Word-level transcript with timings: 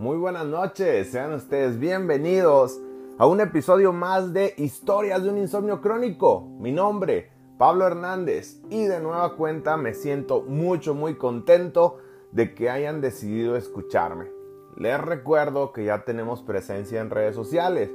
Muy 0.00 0.16
buenas 0.16 0.46
noches, 0.46 1.10
sean 1.10 1.34
ustedes 1.34 1.78
bienvenidos 1.78 2.80
a 3.18 3.26
un 3.26 3.38
episodio 3.42 3.92
más 3.92 4.32
de 4.32 4.54
Historias 4.56 5.22
de 5.22 5.28
un 5.28 5.36
insomnio 5.36 5.82
crónico. 5.82 6.48
Mi 6.58 6.72
nombre, 6.72 7.30
Pablo 7.58 7.86
Hernández, 7.86 8.62
y 8.70 8.86
de 8.86 8.98
nueva 8.98 9.36
cuenta 9.36 9.76
me 9.76 9.92
siento 9.92 10.40
mucho, 10.40 10.94
muy 10.94 11.16
contento 11.16 11.98
de 12.32 12.54
que 12.54 12.70
hayan 12.70 13.02
decidido 13.02 13.56
escucharme. 13.56 14.30
Les 14.78 14.98
recuerdo 14.98 15.74
que 15.74 15.84
ya 15.84 16.06
tenemos 16.06 16.40
presencia 16.40 17.02
en 17.02 17.10
redes 17.10 17.34
sociales. 17.34 17.90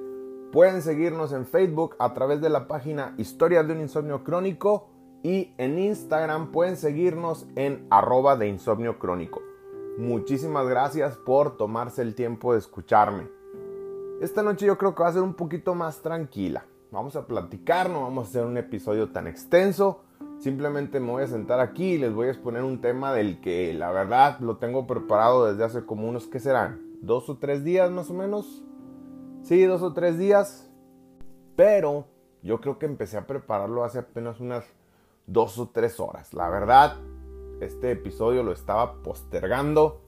Pueden 0.52 0.84
seguirnos 0.84 1.34
en 1.34 1.48
Facebook 1.48 1.96
a 1.98 2.14
través 2.14 2.40
de 2.40 2.52
la 2.52 2.68
página 2.68 3.16
Historias 3.18 3.66
de 3.66 3.74
un 3.74 3.82
insomnio 3.82 4.24
crónico 4.24 4.90
y 5.24 5.56
en 5.58 5.80
Instagram 5.80 6.52
pueden 6.52 6.78
seguirnos 6.78 7.48
en 7.56 7.88
arroba 7.90 8.36
de 8.36 8.48
insomnio 8.48 9.00
crónico. 9.00 9.42
Muchísimas 9.98 10.68
gracias 10.68 11.16
por 11.16 11.56
tomarse 11.56 12.02
el 12.02 12.16
tiempo 12.16 12.52
de 12.52 12.60
escucharme. 12.60 13.30
Esta 14.22 14.44
noche 14.44 14.66
yo 14.66 14.78
creo 14.78 14.94
que 14.94 15.04
va 15.04 15.10
a 15.10 15.14
ser 15.14 15.22
un 15.22 15.36
poquito 15.36 15.74
más 15.74 16.02
tranquila. 16.02 16.66
Vamos 16.92 17.16
a 17.16 17.26
platicar, 17.26 17.90
no 17.90 18.02
vamos 18.02 18.26
a 18.26 18.30
hacer 18.30 18.46
un 18.46 18.58
episodio 18.58 19.12
tan 19.12 19.26
extenso. 19.26 20.02
Simplemente 20.40 21.00
me 21.00 21.12
voy 21.12 21.24
a 21.24 21.28
sentar 21.28 21.62
aquí 21.62 21.94
y 21.94 21.98
les 21.98 22.14
voy 22.14 22.28
a 22.28 22.32
exponer 22.32 22.64
un 22.64 22.82
tema 22.82 23.14
del 23.14 23.40
que 23.40 23.74
la 23.74 23.90
verdad 23.92 24.38
lo 24.42 24.58
tengo 24.58 24.86
preparado 24.86 25.46
desde 25.46 25.64
hace 25.64 25.86
como 25.86 26.10
unos, 26.10 26.28
¿qué 26.28 26.42
serán? 26.42 26.82
¿Dos 27.02 27.30
o 27.30 27.38
tres 27.38 27.64
días 27.64 27.90
más 27.90 28.10
o 28.10 28.14
menos? 28.14 28.66
Sí, 29.44 29.64
dos 29.64 29.82
o 29.82 29.94
tres 29.94 30.18
días. 30.18 30.70
Pero 31.56 32.06
yo 32.44 32.60
creo 32.60 32.80
que 32.80 32.86
empecé 32.86 33.18
a 33.18 33.28
prepararlo 33.28 33.86
hace 33.86 34.00
apenas 34.00 34.42
unas 34.42 34.66
dos 35.26 35.58
o 35.58 35.70
tres 35.70 36.02
horas. 36.02 36.34
La 36.34 36.50
verdad, 36.50 36.98
este 37.62 37.92
episodio 37.92 38.44
lo 38.44 38.52
estaba 38.52 39.02
postergando, 39.02 40.02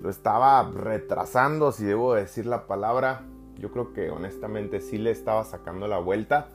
lo 0.00 0.10
estaba 0.10 0.70
retrasando, 0.70 1.72
si 1.72 1.84
debo 1.84 2.14
decir 2.14 2.46
la 2.46 2.66
palabra. 2.66 3.22
Yo 3.58 3.70
creo 3.70 3.92
que 3.92 4.10
honestamente 4.10 4.80
sí 4.80 4.98
le 4.98 5.10
estaba 5.10 5.44
sacando 5.44 5.86
la 5.86 5.98
vuelta. 5.98 6.48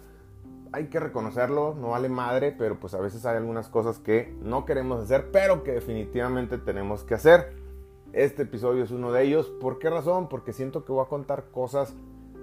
Hay 0.74 0.88
que 0.88 1.00
reconocerlo, 1.00 1.76
no 1.80 1.90
vale 1.90 2.10
madre, 2.10 2.52
pero 2.52 2.80
pues 2.80 2.94
a 2.94 3.00
veces 3.00 3.26
hay 3.26 3.38
algunas 3.38 3.70
cosas 3.70 4.00
que 4.00 4.36
no 4.42 4.66
queremos 4.66 5.02
hacer, 5.02 5.32
pero 5.32 5.64
que 5.64 5.72
definitivamente 5.72 6.58
tenemos 6.58 7.04
que 7.04 7.14
hacer. 7.14 7.56
Este 8.12 8.44
episodio 8.44 8.84
es 8.84 8.92
uno 8.92 9.12
de 9.12 9.24
ellos. 9.24 9.48
¿Por 9.62 9.80
qué 9.80 9.90
razón? 9.90 10.28
Porque 10.28 10.52
siento 10.52 10.84
que 10.84 10.92
voy 10.92 11.06
a 11.06 11.10
contar 11.10 11.46
cosas 11.52 11.96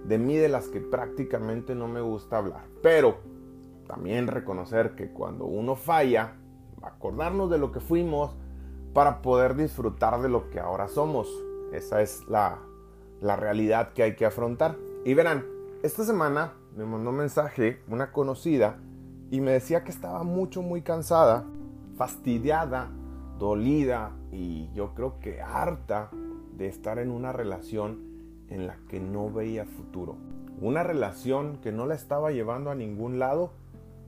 de 0.06 0.18
mí 0.18 0.36
de 0.36 0.48
las 0.48 0.68
que 0.68 0.80
prácticamente 0.80 1.74
no 1.74 1.88
me 1.88 2.00
gusta 2.00 2.38
hablar. 2.38 2.64
Pero 2.82 3.16
también 3.86 4.26
reconocer 4.26 4.94
que 4.94 5.10
cuando 5.10 5.44
uno 5.44 5.76
falla, 5.76 6.34
acordarnos 6.88 7.50
de 7.50 7.58
lo 7.58 7.72
que 7.72 7.80
fuimos 7.80 8.34
para 8.92 9.22
poder 9.22 9.56
disfrutar 9.56 10.20
de 10.22 10.28
lo 10.28 10.50
que 10.50 10.60
ahora 10.60 10.88
somos. 10.88 11.28
Esa 11.72 12.02
es 12.02 12.26
la, 12.28 12.58
la 13.20 13.36
realidad 13.36 13.92
que 13.92 14.02
hay 14.02 14.16
que 14.16 14.26
afrontar. 14.26 14.76
Y 15.04 15.14
verán, 15.14 15.44
esta 15.82 16.04
semana 16.04 16.54
me 16.76 16.84
mandó 16.84 17.10
un 17.10 17.16
mensaje 17.16 17.82
una 17.88 18.12
conocida 18.12 18.78
y 19.30 19.40
me 19.40 19.52
decía 19.52 19.84
que 19.84 19.90
estaba 19.90 20.22
mucho, 20.22 20.62
muy 20.62 20.82
cansada, 20.82 21.44
fastidiada, 21.96 22.90
dolida 23.38 24.12
y 24.30 24.70
yo 24.74 24.94
creo 24.94 25.18
que 25.20 25.42
harta 25.42 26.10
de 26.56 26.68
estar 26.68 26.98
en 26.98 27.10
una 27.10 27.32
relación 27.32 27.98
en 28.48 28.66
la 28.66 28.76
que 28.88 29.00
no 29.00 29.30
veía 29.30 29.64
futuro. 29.64 30.16
Una 30.60 30.82
relación 30.82 31.58
que 31.58 31.72
no 31.72 31.86
la 31.86 31.94
estaba 31.94 32.30
llevando 32.30 32.70
a 32.70 32.74
ningún 32.74 33.18
lado 33.18 33.52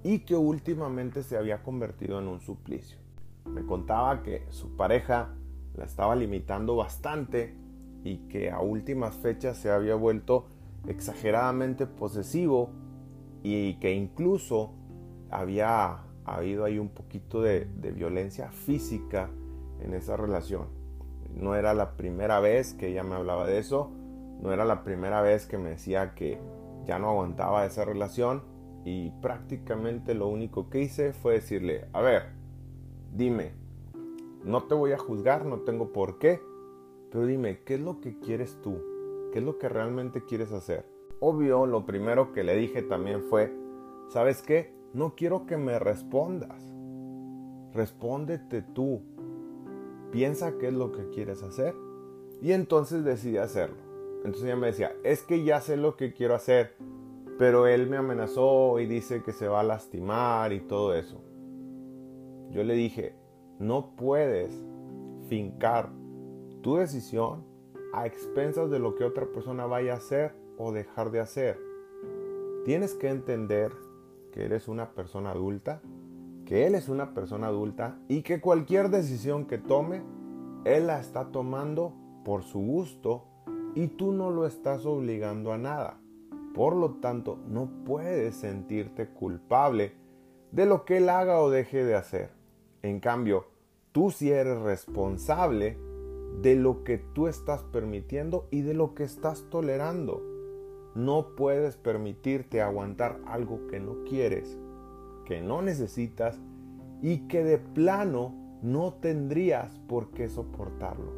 y 0.07 0.21
que 0.21 0.37
últimamente 0.37 1.25
se 1.25 1.37
había 1.37 1.65
convertido 1.65 2.21
en 2.21 2.29
un 2.29 2.39
suplicio. 2.39 2.97
Me 3.45 3.67
contaba 3.67 4.23
que 4.23 4.47
su 4.51 4.77
pareja 4.77 5.35
la 5.75 5.85
estaba 5.85 6.15
limitando 6.15 6.77
bastante 6.77 7.57
y 8.05 8.19
que 8.29 8.53
a 8.53 8.61
últimas 8.61 9.17
fechas 9.17 9.57
se 9.57 9.69
había 9.69 9.97
vuelto 9.97 10.47
exageradamente 10.87 11.89
posesivo 11.89 12.71
y 13.43 13.81
que 13.81 13.95
incluso 13.95 14.75
había 15.29 16.05
habido 16.25 16.65
ahí 16.65 16.79
un 16.79 16.91
poquito 16.91 17.43
de, 17.43 17.65
de, 17.65 17.91
violencia 17.91 18.53
física 18.53 19.29
en 19.81 19.93
esa 19.93 20.17
relación. 20.17 20.69
No 21.35 21.57
era 21.57 21.75
la 21.75 21.97
primera 21.97 22.39
vez 22.39 22.75
que 22.75 22.91
ella 22.91 23.03
me 23.03 23.17
hablaba 23.17 23.45
de 23.45 23.59
eso, 23.59 23.91
no 24.41 24.53
era 24.53 24.65
la 24.65 24.85
primera 24.85 25.21
vez 25.21 25.47
que 25.47 25.59
me 25.59 25.71
decía 25.71 26.15
que 26.15 26.39
ya 26.85 27.01
no 27.01 27.09
aguantaba 27.09 27.67
esa 27.67 27.85
relación 27.85 28.55
y 28.87 29.11
prácticamente 29.21 30.15
lo 30.15 30.29
único 30.29 30.71
que 30.71 30.81
hice 30.81 31.13
fue 31.13 31.35
decirle, 31.35 31.89
a 31.93 32.01
ver, 32.01 32.27
dime, 33.13 33.51
no 34.45 34.63
te 34.63 34.77
voy 34.77 34.93
a 34.93 34.99
juzgar, 34.99 35.45
no 35.45 35.63
tengo 35.63 35.93
por 35.93 36.21
qué, 36.21 36.41
pero 37.11 37.27
dime, 37.27 37.59
¿qué 37.65 37.75
es 37.75 37.81
lo 37.81 38.01
que 38.01 38.21
quieres 38.21 38.57
tú? 38.63 38.81
¿Qué 39.33 39.41
es 39.41 39.45
lo 39.45 39.59
que 39.59 39.69
realmente 39.69 40.25
quieres 40.25 40.53
hacer? 40.53 40.87
Obvio, 41.19 41.67
lo 41.67 41.85
primero 41.85 42.33
que 42.33 42.45
le 42.45 42.55
dije 42.55 42.81
también 42.83 43.25
fue, 43.25 43.53
¿sabes 44.09 44.41
qué? 44.41 44.73
No 44.93 45.17
quiero 45.17 45.47
que 45.47 45.57
me 45.57 45.81
respondas. 45.81 46.63
Respóndete 47.75 48.63
tú. 48.63 49.03
Piensa 50.13 50.59
qué 50.59 50.69
es 50.69 50.75
lo 50.75 50.93
que 50.93 51.09
quieres 51.11 51.43
hacer. 51.43 51.75
Y 52.41 52.53
entonces 52.53 53.03
decidí 53.03 53.39
hacerlo. 53.39 53.79
Entonces 54.19 54.45
ella 54.45 54.57
me 54.57 54.69
decía, 54.69 54.93
es 55.03 55.23
que 55.23 55.43
ya 55.43 55.61
sé 55.61 55.77
lo 55.77 55.97
que 55.97 56.13
quiero 56.13 56.37
hacer, 56.37 56.77
pero 57.39 57.67
él 57.67 57.89
me 57.89 57.97
amenazó 57.97 58.79
y 58.81 58.87
dice 58.87 59.23
que 59.23 59.33
se 59.33 59.49
va 59.49 59.61
a 59.61 59.65
lastimar 59.65 60.53
y 60.53 60.61
todo 60.61 60.95
eso. 60.95 61.23
Yo 62.51 62.65
le 62.65 62.75
dije, 62.75 63.15
no 63.59 63.95
puedes 63.97 64.51
fincar 65.29 65.91
tu 66.63 66.77
decisión 66.77 67.45
a 67.93 68.07
expensas 68.07 68.71
de 68.71 68.79
lo 68.79 68.95
que 68.95 69.05
otra 69.05 69.27
persona 69.27 69.67
vaya 69.67 69.95
a 69.95 69.97
hacer 69.97 70.35
o 70.57 70.73
dejar 70.73 71.11
de 71.11 71.21
hacer. 71.21 71.59
Tienes 72.65 72.95
que 72.95 73.09
entender 73.09 73.73
que 74.33 74.45
eres 74.45 74.69
una 74.69 74.91
persona 74.93 75.31
adulta, 75.31 75.83
que 76.45 76.67
él 76.67 76.75
es 76.75 76.89
una 76.89 77.13
persona 77.13 77.49
adulta 77.49 77.99
y 78.09 78.23
que 78.23 78.41
cualquier 78.41 78.91
decisión 78.91 79.47
que 79.47 79.59
tome, 79.59 80.03
él 80.65 80.87
la 80.87 81.01
está 81.01 81.31
tomando 81.31 81.93
por 82.25 82.43
su 82.43 82.61
gusto 82.61 83.25
y 83.75 83.89
tú 83.89 84.13
no 84.13 84.31
lo 84.31 84.47
estás 84.47 84.87
obligando 84.87 85.53
a 85.53 85.59
nada. 85.59 86.01
Por 86.57 86.75
lo 86.75 86.95
tanto, 86.95 87.39
no 87.51 87.69
puedes 87.85 88.37
sentirte 88.37 89.09
culpable 89.09 89.93
de 90.53 90.65
lo 90.65 90.87
que 90.87 90.97
él 90.97 91.11
haga 91.11 91.43
o 91.43 91.51
deje 91.51 91.85
de 91.85 91.95
hacer. 91.95 92.31
En 92.81 92.99
cambio, 92.99 93.45
tú 93.93 94.11
sí 94.11 94.31
eres 94.31 94.59
responsable 94.61 95.77
de 96.41 96.57
lo 96.57 96.83
que 96.83 96.97
tú 96.97 97.27
estás 97.27 97.63
permitiendo 97.65 98.49
y 98.51 98.63
de 98.63 98.73
lo 98.73 98.95
que 98.95 99.05
estás 99.05 99.45
tolerando. 99.51 100.23
No 100.95 101.37
puedes 101.37 101.77
permitirte 101.77 102.63
aguantar 102.63 103.21
algo 103.27 103.67
que 103.67 103.79
no 103.79 104.05
quieres, 104.05 104.59
que 105.27 105.43
no 105.43 105.61
necesitas 105.61 106.41
y 107.03 107.29
que 107.29 107.45
de 107.45 107.59
plano 107.59 108.35
no 108.63 108.95
tendrías 108.95 109.79
por 109.89 110.11
qué 110.13 110.31
soportarlo. 110.31 111.13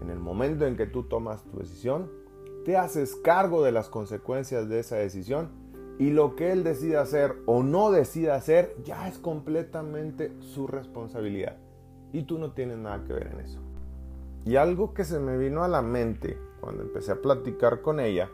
En 0.00 0.08
el 0.08 0.18
momento 0.18 0.66
en 0.66 0.78
que 0.78 0.86
tú 0.86 1.02
tomas 1.02 1.44
tu 1.44 1.58
decisión, 1.58 2.10
te 2.68 2.76
haces 2.76 3.16
cargo 3.16 3.64
de 3.64 3.72
las 3.72 3.88
consecuencias 3.88 4.68
de 4.68 4.80
esa 4.80 4.96
decisión 4.96 5.48
y 5.98 6.10
lo 6.10 6.36
que 6.36 6.52
él 6.52 6.64
decida 6.64 7.00
hacer 7.00 7.36
o 7.46 7.62
no 7.62 7.90
decida 7.90 8.34
hacer 8.34 8.76
ya 8.84 9.08
es 9.08 9.16
completamente 9.16 10.34
su 10.40 10.66
responsabilidad 10.66 11.56
y 12.12 12.24
tú 12.24 12.38
no 12.38 12.52
tienes 12.52 12.76
nada 12.76 13.02
que 13.06 13.14
ver 13.14 13.28
en 13.28 13.40
eso. 13.40 13.58
Y 14.44 14.56
algo 14.56 14.92
que 14.92 15.06
se 15.06 15.18
me 15.18 15.38
vino 15.38 15.64
a 15.64 15.68
la 15.68 15.80
mente 15.80 16.36
cuando 16.60 16.82
empecé 16.82 17.12
a 17.12 17.22
platicar 17.22 17.80
con 17.80 18.00
ella 18.00 18.28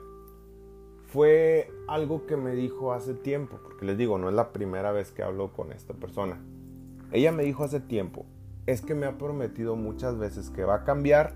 fue 1.06 1.71
algo 1.87 2.27
que 2.27 2.37
me 2.37 2.56
dijo 2.56 2.93
hace 2.93 3.15
tiempo, 3.15 3.61
porque 3.62 3.84
les 3.84 3.97
digo, 3.97 4.19
no 4.19 4.28
es 4.28 4.34
la 4.34 4.53
primera 4.53 4.91
vez 4.91 5.12
que 5.12 5.23
hablo 5.23 5.53
con 5.53 5.71
esta 5.71 5.94
persona. 5.94 6.41
Ella 7.12 7.31
me 7.31 7.44
dijo 7.44 7.62
hace 7.62 7.79
tiempo, 7.79 8.26
es 8.67 8.82
que 8.82 8.97
me 8.97 9.06
ha 9.06 9.17
prometido 9.17 9.76
muchas 9.76 10.19
veces 10.19 10.50
que 10.50 10.64
va 10.64 10.75
a 10.75 10.85
cambiar 10.85 11.35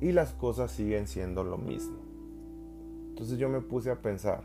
y 0.00 0.10
las 0.10 0.32
cosas 0.32 0.72
siguen 0.72 1.06
siendo 1.06 1.44
lo 1.44 1.56
mismo. 1.56 2.01
Entonces 3.22 3.38
yo 3.38 3.48
me 3.48 3.60
puse 3.60 3.88
a 3.88 4.02
pensar, 4.02 4.42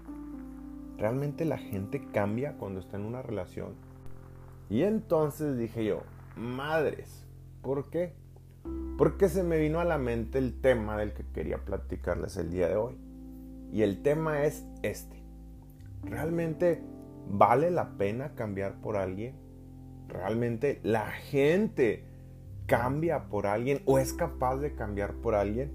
¿realmente 0.99 1.45
la 1.45 1.57
gente 1.57 1.99
cambia 2.13 2.57
cuando 2.59 2.79
está 2.79 2.97
en 2.97 3.05
una 3.05 3.23
relación? 3.23 3.73
Y 4.69 4.83
entonces 4.83 5.57
dije 5.57 5.83
yo, 5.83 6.03
madres, 6.35 7.25
¿por 7.63 7.89
qué? 7.89 8.13
Porque 8.99 9.29
se 9.29 9.41
me 9.41 9.57
vino 9.57 9.79
a 9.79 9.83
la 9.83 9.97
mente 9.97 10.37
el 10.37 10.61
tema 10.61 10.95
del 10.95 11.13
que 11.13 11.23
quería 11.33 11.57
platicarles 11.65 12.37
el 12.37 12.51
día 12.51 12.67
de 12.67 12.75
hoy. 12.75 12.99
Y 13.73 13.81
el 13.81 14.03
tema 14.03 14.43
es 14.43 14.63
este. 14.83 15.23
¿Realmente 16.03 16.79
vale 17.31 17.71
la 17.71 17.97
pena 17.97 18.35
cambiar 18.35 18.79
por 18.79 18.95
alguien? 18.95 19.33
¿Realmente 20.07 20.81
la 20.83 21.07
gente 21.07 22.03
cambia 22.67 23.27
por 23.27 23.47
alguien 23.47 23.81
o 23.85 23.97
es 23.97 24.13
capaz 24.13 24.57
de 24.57 24.75
cambiar 24.75 25.15
por 25.15 25.33
alguien? 25.33 25.71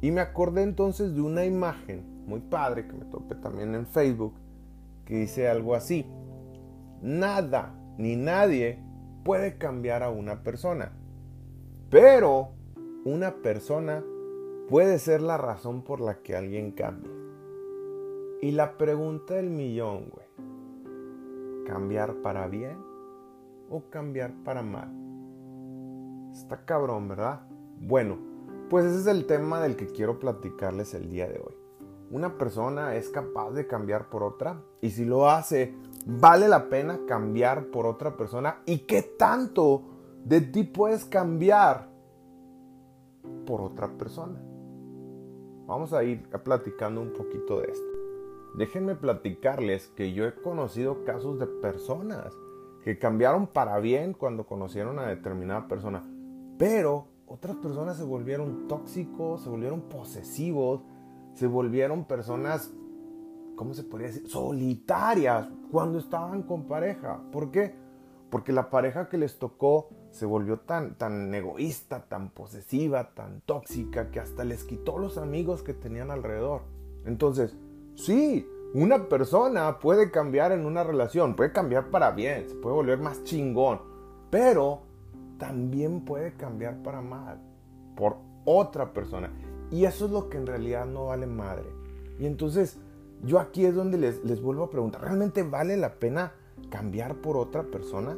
Y 0.00 0.10
me 0.10 0.22
acordé 0.22 0.62
entonces 0.62 1.14
de 1.14 1.20
una 1.20 1.44
imagen 1.44 2.09
muy 2.26 2.40
padre 2.40 2.86
que 2.86 2.92
me 2.92 3.04
topé 3.06 3.34
también 3.34 3.74
en 3.74 3.86
Facebook 3.86 4.34
que 5.04 5.16
dice 5.16 5.48
algo 5.48 5.74
así. 5.74 6.06
Nada 7.02 7.74
ni 7.98 8.16
nadie 8.16 8.78
puede 9.24 9.58
cambiar 9.58 10.02
a 10.02 10.10
una 10.10 10.42
persona. 10.42 10.92
Pero 11.90 12.50
una 13.04 13.36
persona 13.42 14.04
puede 14.68 14.98
ser 14.98 15.20
la 15.20 15.36
razón 15.36 15.82
por 15.82 16.00
la 16.00 16.22
que 16.22 16.36
alguien 16.36 16.72
cambie. 16.72 17.10
Y 18.40 18.52
la 18.52 18.78
pregunta 18.78 19.34
del 19.34 19.50
millón, 19.50 20.10
güey. 20.10 20.26
¿Cambiar 21.66 22.22
para 22.22 22.46
bien 22.48 22.78
o 23.68 23.82
cambiar 23.90 24.32
para 24.44 24.62
mal? 24.62 24.90
Está 26.32 26.64
cabrón, 26.64 27.08
¿verdad? 27.08 27.42
Bueno, 27.80 28.18
pues 28.70 28.84
ese 28.86 29.00
es 29.00 29.06
el 29.08 29.26
tema 29.26 29.60
del 29.60 29.76
que 29.76 29.88
quiero 29.88 30.18
platicarles 30.18 30.94
el 30.94 31.10
día 31.10 31.26
de 31.28 31.38
hoy. 31.38 31.59
Una 32.10 32.36
persona 32.36 32.96
es 32.96 33.08
capaz 33.08 33.52
de 33.52 33.68
cambiar 33.68 34.10
por 34.10 34.24
otra 34.24 34.60
y 34.80 34.90
si 34.90 35.04
lo 35.04 35.30
hace, 35.30 35.76
vale 36.04 36.48
la 36.48 36.68
pena 36.68 36.98
cambiar 37.06 37.66
por 37.66 37.86
otra 37.86 38.16
persona 38.16 38.62
y 38.66 38.78
qué 38.80 39.02
tanto 39.02 39.82
de 40.24 40.40
ti 40.40 40.64
puedes 40.64 41.04
cambiar 41.04 41.88
por 43.46 43.60
otra 43.60 43.96
persona. 43.96 44.40
Vamos 45.66 45.92
a 45.92 46.02
ir 46.02 46.28
platicando 46.28 47.00
un 47.00 47.12
poquito 47.12 47.60
de 47.60 47.70
esto. 47.70 47.86
Déjenme 48.56 48.96
platicarles 48.96 49.86
que 49.86 50.12
yo 50.12 50.26
he 50.26 50.34
conocido 50.34 51.04
casos 51.04 51.38
de 51.38 51.46
personas 51.46 52.34
que 52.82 52.98
cambiaron 52.98 53.46
para 53.46 53.78
bien 53.78 54.14
cuando 54.14 54.46
conocieron 54.46 54.98
a 54.98 55.06
determinada 55.06 55.68
persona, 55.68 56.04
pero 56.58 57.06
otras 57.26 57.54
personas 57.56 57.98
se 57.98 58.02
volvieron 58.02 58.66
tóxicos, 58.66 59.42
se 59.42 59.48
volvieron 59.48 59.82
posesivos, 59.82 60.82
se 61.34 61.46
volvieron 61.46 62.04
personas, 62.04 62.72
¿cómo 63.56 63.74
se 63.74 63.82
podría 63.82 64.08
decir? 64.08 64.28
Solitarias 64.28 65.48
cuando 65.70 65.98
estaban 65.98 66.42
con 66.42 66.64
pareja. 66.64 67.20
¿Por 67.32 67.50
qué? 67.50 67.74
Porque 68.30 68.52
la 68.52 68.70
pareja 68.70 69.08
que 69.08 69.18
les 69.18 69.38
tocó 69.38 69.88
se 70.10 70.26
volvió 70.26 70.60
tan, 70.60 70.96
tan 70.96 71.32
egoísta, 71.34 72.04
tan 72.08 72.30
posesiva, 72.30 73.14
tan 73.14 73.40
tóxica, 73.42 74.10
que 74.10 74.20
hasta 74.20 74.44
les 74.44 74.64
quitó 74.64 74.98
los 74.98 75.18
amigos 75.18 75.62
que 75.62 75.74
tenían 75.74 76.10
alrededor. 76.10 76.62
Entonces, 77.04 77.56
sí, 77.94 78.46
una 78.74 79.08
persona 79.08 79.78
puede 79.78 80.10
cambiar 80.10 80.52
en 80.52 80.64
una 80.64 80.84
relación, 80.84 81.34
puede 81.34 81.52
cambiar 81.52 81.90
para 81.90 82.12
bien, 82.12 82.48
se 82.48 82.54
puede 82.54 82.76
volver 82.76 82.98
más 82.98 83.24
chingón, 83.24 83.80
pero 84.30 84.82
también 85.38 86.04
puede 86.04 86.34
cambiar 86.34 86.82
para 86.82 87.00
mal 87.00 87.40
por 87.96 88.18
otra 88.44 88.92
persona. 88.92 89.32
Y 89.70 89.84
eso 89.84 90.06
es 90.06 90.10
lo 90.10 90.28
que 90.28 90.36
en 90.36 90.46
realidad 90.46 90.86
no 90.86 91.06
vale 91.06 91.26
madre. 91.26 91.66
Y 92.18 92.26
entonces 92.26 92.78
yo 93.22 93.38
aquí 93.38 93.64
es 93.64 93.74
donde 93.74 93.98
les, 93.98 94.24
les 94.24 94.40
vuelvo 94.40 94.64
a 94.64 94.70
preguntar, 94.70 95.02
¿realmente 95.02 95.42
vale 95.42 95.76
la 95.76 95.94
pena 95.94 96.32
cambiar 96.70 97.16
por 97.16 97.36
otra 97.36 97.62
persona? 97.62 98.16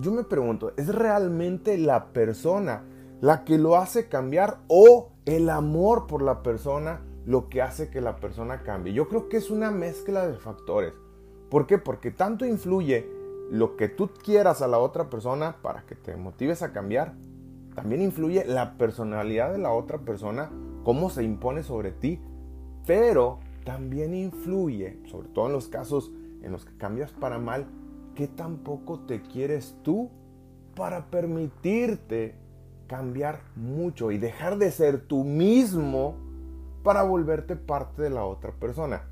Yo 0.00 0.12
me 0.12 0.22
pregunto, 0.22 0.72
¿es 0.76 0.94
realmente 0.94 1.76
la 1.76 2.12
persona 2.12 2.84
la 3.20 3.44
que 3.44 3.58
lo 3.58 3.76
hace 3.76 4.08
cambiar 4.08 4.58
o 4.68 5.10
el 5.24 5.50
amor 5.50 6.06
por 6.06 6.22
la 6.22 6.42
persona 6.42 7.00
lo 7.26 7.48
que 7.48 7.62
hace 7.62 7.90
que 7.90 8.00
la 8.00 8.16
persona 8.16 8.62
cambie? 8.62 8.92
Yo 8.92 9.08
creo 9.08 9.28
que 9.28 9.38
es 9.38 9.50
una 9.50 9.70
mezcla 9.70 10.26
de 10.28 10.34
factores. 10.34 10.92
¿Por 11.50 11.66
qué? 11.66 11.78
Porque 11.78 12.10
tanto 12.10 12.46
influye 12.46 13.10
lo 13.50 13.76
que 13.76 13.88
tú 13.88 14.10
quieras 14.24 14.62
a 14.62 14.68
la 14.68 14.78
otra 14.78 15.08
persona 15.10 15.56
para 15.62 15.82
que 15.82 15.94
te 15.94 16.16
motives 16.16 16.62
a 16.62 16.72
cambiar. 16.72 17.14
También 17.74 18.02
influye 18.02 18.44
la 18.44 18.76
personalidad 18.76 19.52
de 19.52 19.58
la 19.58 19.72
otra 19.72 19.98
persona, 19.98 20.50
cómo 20.84 21.10
se 21.10 21.24
impone 21.24 21.62
sobre 21.62 21.92
ti. 21.92 22.20
Pero 22.86 23.40
también 23.64 24.14
influye, 24.14 24.98
sobre 25.06 25.28
todo 25.28 25.46
en 25.46 25.52
los 25.52 25.68
casos 25.68 26.10
en 26.42 26.52
los 26.52 26.64
que 26.64 26.76
cambias 26.76 27.12
para 27.12 27.38
mal, 27.38 27.66
¿qué 28.14 28.28
tampoco 28.28 29.00
te 29.00 29.22
quieres 29.22 29.76
tú 29.82 30.10
para 30.74 31.06
permitirte 31.10 32.36
cambiar 32.86 33.40
mucho 33.56 34.10
y 34.10 34.18
dejar 34.18 34.56
de 34.56 34.70
ser 34.70 35.06
tú 35.06 35.24
mismo 35.24 36.16
para 36.82 37.02
volverte 37.02 37.56
parte 37.56 38.02
de 38.02 38.10
la 38.10 38.24
otra 38.24 38.52
persona? 38.52 39.02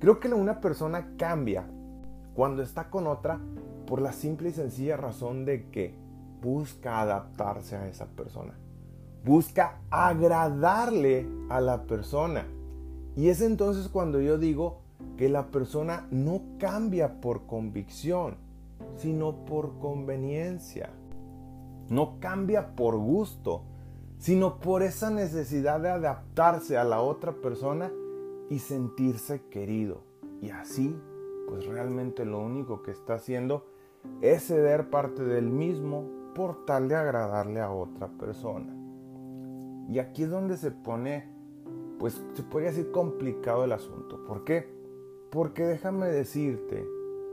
Creo 0.00 0.20
que 0.20 0.28
una 0.28 0.60
persona 0.60 1.14
cambia 1.16 1.64
cuando 2.34 2.62
está 2.62 2.90
con 2.90 3.06
otra 3.06 3.40
por 3.86 4.02
la 4.02 4.12
simple 4.12 4.50
y 4.50 4.52
sencilla 4.52 4.96
razón 4.96 5.44
de 5.44 5.70
que 5.70 5.94
busca 6.42 7.00
adaptarse 7.00 7.76
a 7.76 7.88
esa 7.88 8.06
persona. 8.06 8.54
Busca 9.24 9.80
agradarle 9.90 11.26
a 11.48 11.60
la 11.60 11.82
persona. 11.84 12.46
Y 13.16 13.28
es 13.28 13.40
entonces 13.40 13.88
cuando 13.88 14.20
yo 14.20 14.38
digo 14.38 14.80
que 15.16 15.28
la 15.28 15.46
persona 15.48 16.06
no 16.10 16.40
cambia 16.58 17.20
por 17.20 17.46
convicción, 17.46 18.36
sino 18.96 19.44
por 19.44 19.78
conveniencia. 19.78 20.90
No 21.88 22.20
cambia 22.20 22.76
por 22.76 22.96
gusto, 22.96 23.62
sino 24.18 24.60
por 24.60 24.82
esa 24.82 25.10
necesidad 25.10 25.80
de 25.80 25.90
adaptarse 25.90 26.76
a 26.76 26.84
la 26.84 27.00
otra 27.00 27.32
persona 27.32 27.90
y 28.50 28.58
sentirse 28.58 29.42
querido. 29.48 30.02
Y 30.40 30.50
así, 30.50 30.96
pues 31.48 31.66
realmente 31.66 32.24
lo 32.24 32.40
único 32.40 32.82
que 32.82 32.90
está 32.90 33.14
haciendo 33.14 33.66
es 34.20 34.46
ceder 34.46 34.90
parte 34.90 35.24
del 35.24 35.48
mismo 35.48 36.04
por 36.34 36.64
tal 36.64 36.88
de 36.88 36.94
agradarle 36.94 37.60
a 37.60 37.72
otra 37.72 38.08
persona. 38.08 38.77
Y 39.88 39.98
aquí 40.00 40.24
es 40.24 40.30
donde 40.30 40.58
se 40.58 40.70
pone, 40.70 41.26
pues 41.98 42.22
se 42.34 42.42
podría 42.42 42.70
decir 42.70 42.90
complicado 42.90 43.64
el 43.64 43.72
asunto. 43.72 44.22
¿Por 44.24 44.44
qué? 44.44 44.70
Porque 45.30 45.64
déjame 45.64 46.08
decirte 46.08 46.86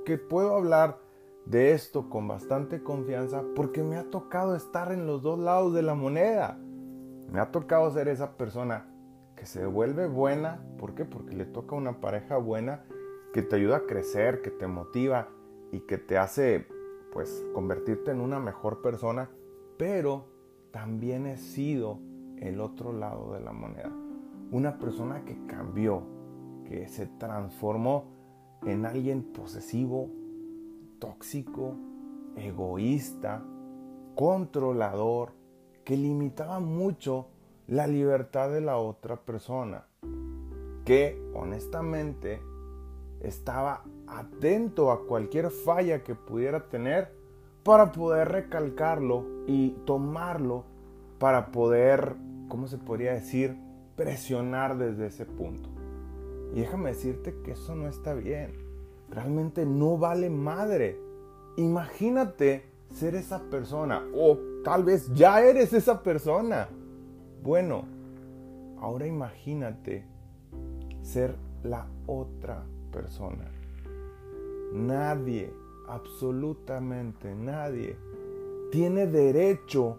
que 0.05 0.17
puedo 0.17 0.55
hablar 0.55 0.99
de 1.45 1.73
esto 1.73 2.09
con 2.09 2.27
bastante 2.27 2.81
confianza 2.81 3.43
porque 3.55 3.83
me 3.83 3.97
ha 3.97 4.09
tocado 4.09 4.55
estar 4.55 4.91
en 4.91 5.05
los 5.05 5.21
dos 5.21 5.37
lados 5.37 5.73
de 5.73 5.81
la 5.81 5.95
moneda. 5.95 6.57
Me 7.31 7.39
ha 7.39 7.51
tocado 7.51 7.91
ser 7.91 8.07
esa 8.07 8.37
persona 8.37 8.87
que 9.35 9.45
se 9.45 9.65
vuelve 9.65 10.07
buena. 10.07 10.65
¿Por 10.79 10.95
qué? 10.95 11.03
Porque 11.03 11.35
le 11.35 11.45
toca 11.45 11.75
una 11.75 11.99
pareja 11.99 12.37
buena 12.37 12.85
que 13.33 13.41
te 13.41 13.57
ayuda 13.57 13.77
a 13.77 13.85
crecer, 13.85 14.41
que 14.41 14.49
te 14.49 14.65
motiva 14.65 15.27
y 15.71 15.81
que 15.81 15.97
te 15.97 16.17
hace 16.17 16.67
pues 17.11 17.45
convertirte 17.53 18.11
en 18.11 18.21
una 18.21 18.39
mejor 18.39 18.81
persona. 18.81 19.29
Pero 19.77 20.25
también 20.71 21.25
he 21.25 21.37
sido 21.37 21.99
el 22.39 22.61
otro 22.61 22.93
lado 22.93 23.33
de 23.33 23.39
la 23.39 23.53
moneda. 23.53 23.91
Una 24.51 24.77
persona 24.77 25.23
que 25.25 25.45
cambió, 25.45 26.03
que 26.65 26.87
se 26.87 27.07
transformó 27.07 28.05
en 28.63 28.85
alguien 28.85 29.23
posesivo, 29.33 30.09
tóxico, 30.99 31.75
egoísta, 32.35 33.43
controlador, 34.15 35.33
que 35.83 35.97
limitaba 35.97 36.59
mucho 36.59 37.27
la 37.67 37.87
libertad 37.87 38.51
de 38.51 38.61
la 38.61 38.77
otra 38.77 39.17
persona, 39.17 39.87
que 40.83 41.19
honestamente 41.33 42.41
estaba 43.21 43.83
atento 44.07 44.91
a 44.91 45.05
cualquier 45.05 45.49
falla 45.49 46.03
que 46.03 46.15
pudiera 46.15 46.69
tener 46.69 47.11
para 47.63 47.91
poder 47.91 48.29
recalcarlo 48.29 49.25
y 49.47 49.71
tomarlo 49.85 50.65
para 51.17 51.51
poder, 51.51 52.15
¿cómo 52.47 52.67
se 52.67 52.77
podría 52.77 53.13
decir?, 53.13 53.57
presionar 53.95 54.77
desde 54.77 55.07
ese 55.07 55.25
punto. 55.25 55.69
Y 56.53 56.59
déjame 56.59 56.89
decirte 56.89 57.35
que 57.43 57.51
eso 57.51 57.75
no 57.75 57.87
está 57.87 58.13
bien. 58.13 58.53
Realmente 59.09 59.65
no 59.65 59.97
vale 59.97 60.29
madre. 60.29 60.99
Imagínate 61.57 62.63
ser 62.93 63.15
esa 63.15 63.41
persona 63.49 64.03
o 64.13 64.37
tal 64.63 64.83
vez 64.83 65.11
ya 65.13 65.41
eres 65.41 65.73
esa 65.73 66.01
persona. 66.01 66.69
Bueno, 67.43 67.85
ahora 68.79 69.07
imagínate 69.07 70.05
ser 71.01 71.35
la 71.63 71.87
otra 72.07 72.65
persona. 72.91 73.51
Nadie, 74.73 75.53
absolutamente 75.87 77.33
nadie, 77.35 77.97
tiene 78.71 79.07
derecho 79.07 79.97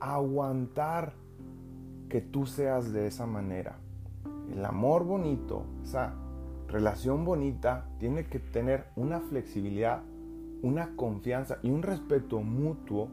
a 0.00 0.16
aguantar 0.16 1.14
que 2.10 2.20
tú 2.20 2.44
seas 2.44 2.92
de 2.92 3.06
esa 3.06 3.24
manera. 3.24 3.78
El 4.52 4.62
amor 4.66 5.04
bonito, 5.04 5.64
esa 5.82 6.12
relación 6.68 7.24
bonita, 7.24 7.86
tiene 7.98 8.26
que 8.26 8.38
tener 8.38 8.84
una 8.96 9.20
flexibilidad, 9.20 10.02
una 10.60 10.94
confianza 10.96 11.58
y 11.62 11.70
un 11.70 11.82
respeto 11.82 12.42
mutuo 12.42 13.08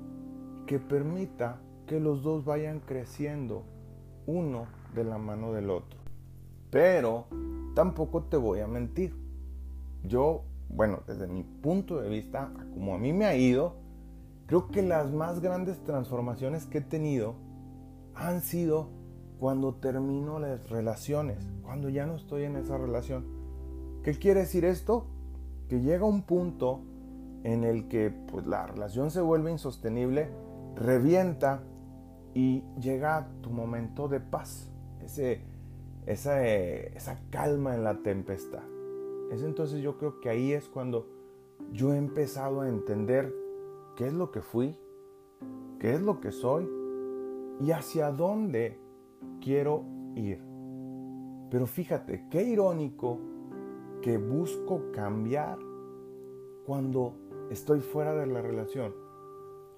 que 0.66 0.80
permita 0.80 1.62
que 1.86 2.02
los 2.02 2.24
dos 2.24 2.44
vayan 2.44 2.82
creciendo 2.82 3.64
uno 4.26 4.66
de 4.94 5.06
la 5.06 5.18
mano 5.18 5.54
del 5.54 5.70
otro. 5.70 6.00
Pero 6.70 7.28
tampoco 7.76 8.24
te 8.24 8.36
voy 8.36 8.60
a 8.60 8.68
mentir. 8.68 9.16
Yo, 10.04 10.44
bueno, 10.70 11.04
desde 11.08 11.28
mi 11.28 11.44
punto 11.44 12.02
de 12.02 12.10
vista, 12.10 12.52
como 12.74 12.96
a 12.96 12.98
mí 12.98 13.14
me 13.14 13.26
ha 13.26 13.36
ido, 13.36 13.76
creo 14.48 14.68
que 14.68 14.82
las 14.82 15.14
más 15.14 15.40
grandes 15.40 15.82
transformaciones 15.84 16.66
que 16.66 16.80
he 16.80 16.82
tenido 16.82 17.36
han 18.18 18.42
sido 18.42 18.90
cuando 19.40 19.76
termino 19.76 20.40
las 20.40 20.70
relaciones, 20.70 21.38
cuando 21.62 21.90
ya 21.90 22.06
no 22.06 22.16
estoy 22.16 22.44
en 22.44 22.56
esa 22.56 22.78
relación. 22.78 23.26
¿Qué 24.04 24.14
quiere 24.14 24.42
decir 24.42 24.66
esto? 24.66 25.06
Que 25.70 25.82
llega 25.82 26.06
un 26.06 26.24
punto 26.24 26.82
en 27.44 27.64
el 27.64 27.88
que 27.88 28.10
pues, 28.10 28.48
la 28.48 28.66
relación 28.66 29.12
se 29.12 29.22
vuelve 29.22 29.52
insostenible, 29.52 30.30
revienta 30.76 31.64
y 32.34 32.64
llega 32.80 33.30
tu 33.42 33.52
momento 33.52 34.08
de 34.08 34.20
paz. 34.20 34.72
ese, 35.02 35.42
esa, 36.06 36.44
esa 36.46 37.20
calma 37.30 37.76
en 37.76 37.84
la 37.84 38.02
tempestad. 38.02 38.64
Es 39.32 39.44
entonces 39.44 39.82
yo 39.82 39.98
creo 39.98 40.20
que 40.22 40.30
ahí 40.30 40.54
es 40.54 40.68
cuando 40.68 41.08
yo 41.72 41.94
he 41.94 41.98
empezado 41.98 42.62
a 42.62 42.70
entender 42.70 43.34
qué 43.96 44.08
es 44.08 44.14
lo 44.14 44.32
que 44.32 44.42
fui, 44.42 44.78
qué 45.80 45.94
es 45.94 46.02
lo 46.02 46.22
que 46.22 46.32
soy 46.32 46.68
y 47.60 47.72
hacia 47.72 48.12
dónde 48.12 48.80
quiero 49.42 49.84
ir. 50.16 50.42
Pero 51.50 51.66
fíjate, 51.66 52.28
qué 52.30 52.44
irónico 52.44 53.20
que 54.02 54.18
busco 54.18 54.92
cambiar 54.92 55.58
cuando 56.66 57.14
estoy 57.50 57.80
fuera 57.80 58.14
de 58.14 58.28
la 58.28 58.42
relación. 58.42 58.94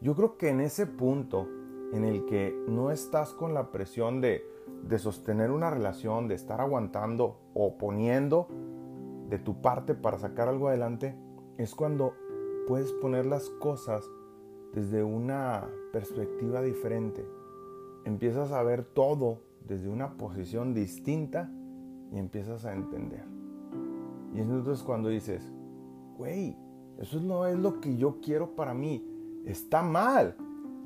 Yo 0.01 0.15
creo 0.15 0.38
que 0.38 0.50
en 0.50 0.62
ese 0.62 0.88
punto 0.88 1.48
en 1.91 2.03
el 2.03 2.25
que 2.25 2.55
no 2.67 2.91
estás 2.91 3.33
con 3.33 3.53
la 3.53 3.71
presión 3.71 4.21
de, 4.21 4.43
sostener 4.98 5.51
una 5.51 5.69
relación, 5.69 6.27
de 6.27 6.36
estar 6.36 6.62
aguantando 6.62 7.39
o 7.53 7.77
poniendo 7.77 8.48
de 9.29 9.39
tu 9.39 9.62
parte 9.62 9.93
para 9.93 10.17
sacar 10.17 10.48
algo 10.48 10.67
adelante, 10.67 11.15
es 11.57 11.75
cuando 11.75 12.13
puedes 12.67 12.91
poner 12.93 13.25
las 13.25 13.50
cosas 13.50 14.09
desde 14.74 15.03
una 15.03 15.67
perspectiva 15.91 16.62
diferente. 16.62 17.25
Empiezas 18.06 18.51
a 18.51 18.63
ver 18.63 18.84
todo 18.84 19.41
desde 19.68 19.89
una 19.89 20.18
posición 20.18 20.74
distinta 20.74 21.51
y 22.12 22.18
empiezas 22.18 22.65
a 22.65 22.74
entender. 22.74 23.24
Y 24.34 24.39
entonces 24.39 24.84
cuando 24.84 25.10
dices, 25.10 25.44
güey, 26.18 26.58
eso 27.00 27.20
no 27.20 27.46
es 27.46 27.58
lo 27.58 27.79
que 27.79 27.98
yo 27.98 28.20
quiero 28.22 28.56
para 28.56 28.74
mí, 28.74 29.06
está 29.46 29.82
mal. 29.82 30.36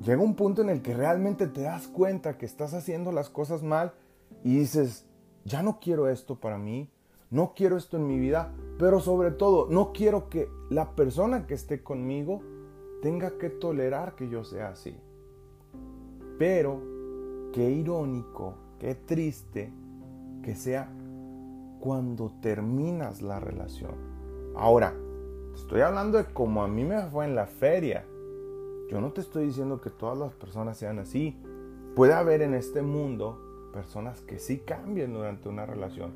Llega 0.00 0.22
un 0.22 0.34
punto 0.34 0.62
en 0.62 0.70
el 0.70 0.82
que 0.82 0.94
realmente 0.94 1.46
te 1.46 1.62
das 1.62 1.88
cuenta 1.88 2.36
que 2.36 2.46
estás 2.46 2.74
haciendo 2.74 3.12
las 3.12 3.30
cosas 3.30 3.62
mal 3.62 3.92
y 4.42 4.58
dices, 4.58 5.06
ya 5.44 5.62
no 5.62 5.78
quiero 5.80 6.08
esto 6.08 6.40
para 6.40 6.58
mí, 6.58 6.90
no 7.30 7.52
quiero 7.54 7.76
esto 7.76 7.96
en 7.96 8.06
mi 8.06 8.18
vida, 8.18 8.52
pero 8.78 9.00
sobre 9.00 9.30
todo 9.30 9.66
no 9.68 9.92
quiero 9.92 10.28
que 10.28 10.48
la 10.70 10.94
persona 10.94 11.46
que 11.46 11.54
esté 11.54 11.82
conmigo 11.82 12.42
tenga 13.02 13.38
que 13.38 13.50
tolerar 13.50 14.14
que 14.14 14.28
yo 14.28 14.44
sea 14.44 14.68
así. 14.70 14.96
Pero 16.38 16.93
qué 17.54 17.70
irónico, 17.70 18.54
qué 18.80 18.96
triste 18.96 19.72
que 20.42 20.56
sea 20.56 20.88
cuando 21.78 22.32
terminas 22.42 23.22
la 23.22 23.38
relación. 23.38 23.92
Ahora, 24.56 24.92
estoy 25.54 25.82
hablando 25.82 26.18
de 26.18 26.24
como 26.24 26.64
a 26.64 26.68
mí 26.68 26.82
me 26.82 27.00
fue 27.02 27.26
en 27.26 27.36
la 27.36 27.46
feria. 27.46 28.04
Yo 28.90 29.00
no 29.00 29.12
te 29.12 29.20
estoy 29.20 29.46
diciendo 29.46 29.80
que 29.80 29.90
todas 29.90 30.18
las 30.18 30.32
personas 30.32 30.76
sean 30.76 30.98
así. 30.98 31.40
Puede 31.94 32.14
haber 32.14 32.42
en 32.42 32.54
este 32.54 32.82
mundo 32.82 33.70
personas 33.72 34.20
que 34.22 34.40
sí 34.40 34.58
cambien 34.58 35.14
durante 35.14 35.48
una 35.48 35.64
relación. 35.64 36.10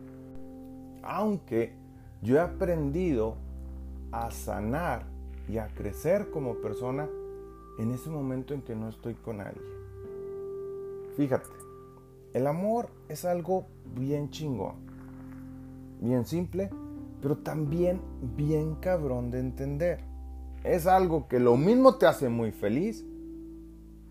Aunque 1.04 1.72
yo 2.20 2.34
he 2.34 2.40
aprendido 2.40 3.36
a 4.10 4.32
sanar 4.32 5.04
y 5.48 5.58
a 5.58 5.68
crecer 5.68 6.30
como 6.32 6.56
persona 6.56 7.08
en 7.78 7.92
ese 7.92 8.10
momento 8.10 8.54
en 8.54 8.62
que 8.62 8.74
no 8.74 8.88
estoy 8.88 9.14
con 9.14 9.40
alguien. 9.40 9.77
Fíjate, 11.18 11.50
el 12.32 12.46
amor 12.46 12.90
es 13.08 13.24
algo 13.24 13.66
bien 13.96 14.30
chingón, 14.30 14.76
bien 16.00 16.24
simple, 16.24 16.70
pero 17.20 17.38
también 17.38 18.00
bien 18.36 18.76
cabrón 18.76 19.32
de 19.32 19.40
entender. 19.40 19.98
Es 20.62 20.86
algo 20.86 21.26
que 21.26 21.40
lo 21.40 21.56
mismo 21.56 21.96
te 21.96 22.06
hace 22.06 22.28
muy 22.28 22.52
feliz, 22.52 23.04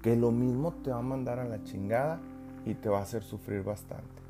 que 0.01 0.17
lo 0.17 0.31
mismo 0.31 0.73
te 0.83 0.89
va 0.91 0.99
a 0.99 1.01
mandar 1.01 1.39
a 1.39 1.45
la 1.45 1.63
chingada 1.63 2.19
y 2.65 2.73
te 2.73 2.89
va 2.89 2.99
a 2.99 3.03
hacer 3.03 3.23
sufrir 3.23 3.63
bastante. 3.63 4.21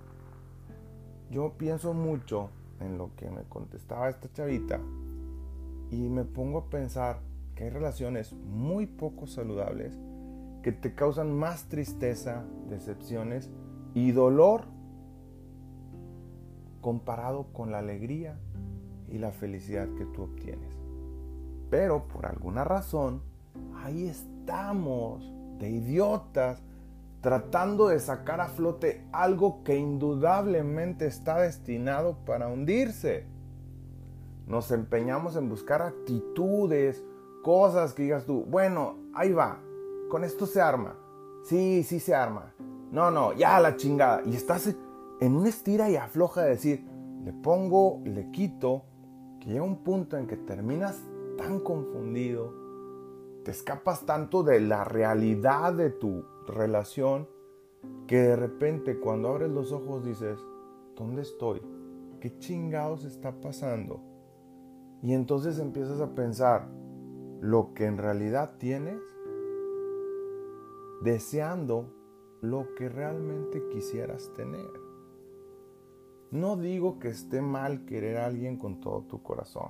Yo 1.31 1.53
pienso 1.57 1.95
mucho 1.95 2.51
en 2.79 2.99
lo 2.99 3.09
que 3.15 3.27
me 3.31 3.41
contestaba 3.49 4.07
esta 4.07 4.31
chavita 4.31 4.79
y 5.89 6.09
me 6.09 6.25
pongo 6.25 6.59
a 6.59 6.69
pensar 6.69 7.21
que 7.55 7.63
hay 7.63 7.69
relaciones 7.71 8.33
muy 8.33 8.85
poco 8.85 9.25
saludables 9.25 9.97
que 10.67 10.73
te 10.73 10.93
causan 10.93 11.33
más 11.33 11.69
tristeza, 11.69 12.43
decepciones 12.67 13.49
y 13.93 14.11
dolor 14.11 14.65
comparado 16.81 17.53
con 17.53 17.71
la 17.71 17.79
alegría 17.79 18.37
y 19.07 19.17
la 19.17 19.31
felicidad 19.31 19.87
que 19.97 20.03
tú 20.03 20.23
obtienes. 20.23 20.77
Pero 21.69 22.09
por 22.09 22.25
alguna 22.25 22.65
razón, 22.65 23.21
ahí 23.77 24.07
estamos 24.07 25.23
de 25.57 25.69
idiotas 25.69 26.61
tratando 27.21 27.87
de 27.87 28.01
sacar 28.01 28.41
a 28.41 28.47
flote 28.49 29.07
algo 29.13 29.63
que 29.63 29.77
indudablemente 29.77 31.05
está 31.05 31.39
destinado 31.39 32.17
para 32.25 32.49
hundirse. 32.49 33.25
Nos 34.47 34.71
empeñamos 34.71 35.37
en 35.37 35.47
buscar 35.47 35.81
actitudes, 35.81 37.01
cosas 37.41 37.93
que 37.93 38.03
digas 38.03 38.25
tú, 38.25 38.43
bueno, 38.49 38.97
ahí 39.13 39.31
va, 39.31 39.61
con 40.09 40.23
esto 40.23 40.45
se 40.45 40.61
arma. 40.61 40.97
Sí, 41.43 41.83
sí 41.83 41.99
se 41.99 42.15
arma. 42.15 42.53
No, 42.91 43.11
no, 43.11 43.33
ya 43.33 43.59
la 43.59 43.75
chingada. 43.75 44.21
Y 44.25 44.35
estás 44.35 44.75
en 45.19 45.35
una 45.35 45.49
estira 45.49 45.89
y 45.89 45.95
afloja 45.95 46.43
de 46.43 46.49
decir, 46.49 46.85
le 47.23 47.33
pongo, 47.33 48.01
le 48.05 48.31
quito, 48.31 48.85
que 49.39 49.49
llega 49.49 49.63
un 49.63 49.83
punto 49.83 50.17
en 50.17 50.27
que 50.27 50.37
terminas 50.37 51.01
tan 51.37 51.59
confundido, 51.59 52.53
te 53.43 53.51
escapas 53.51 54.05
tanto 54.05 54.43
de 54.43 54.59
la 54.59 54.83
realidad 54.83 55.73
de 55.73 55.89
tu 55.89 56.25
relación 56.47 57.27
que 58.07 58.17
de 58.17 58.35
repente 58.35 58.99
cuando 58.99 59.29
abres 59.29 59.49
los 59.49 59.71
ojos 59.71 60.05
dices, 60.05 60.39
¿dónde 60.95 61.21
estoy? 61.21 61.61
¿Qué 62.19 62.37
chingados 62.39 63.05
está 63.05 63.39
pasando? 63.39 64.01
Y 65.01 65.13
entonces 65.13 65.59
empiezas 65.59 66.01
a 66.01 66.15
pensar 66.15 66.67
lo 67.39 67.73
que 67.73 67.85
en 67.85 67.97
realidad 67.97 68.55
tienes, 68.57 68.99
deseando 71.01 71.93
lo 72.41 72.73
que 72.75 72.89
realmente 72.89 73.61
quisieras 73.69 74.31
tener. 74.35 74.69
No 76.31 76.57
digo 76.57 76.99
que 76.99 77.07
esté 77.07 77.41
mal 77.41 77.85
querer 77.85 78.17
a 78.17 78.25
alguien 78.25 78.57
con 78.57 78.79
todo 78.81 79.03
tu 79.03 79.23
corazón. 79.23 79.69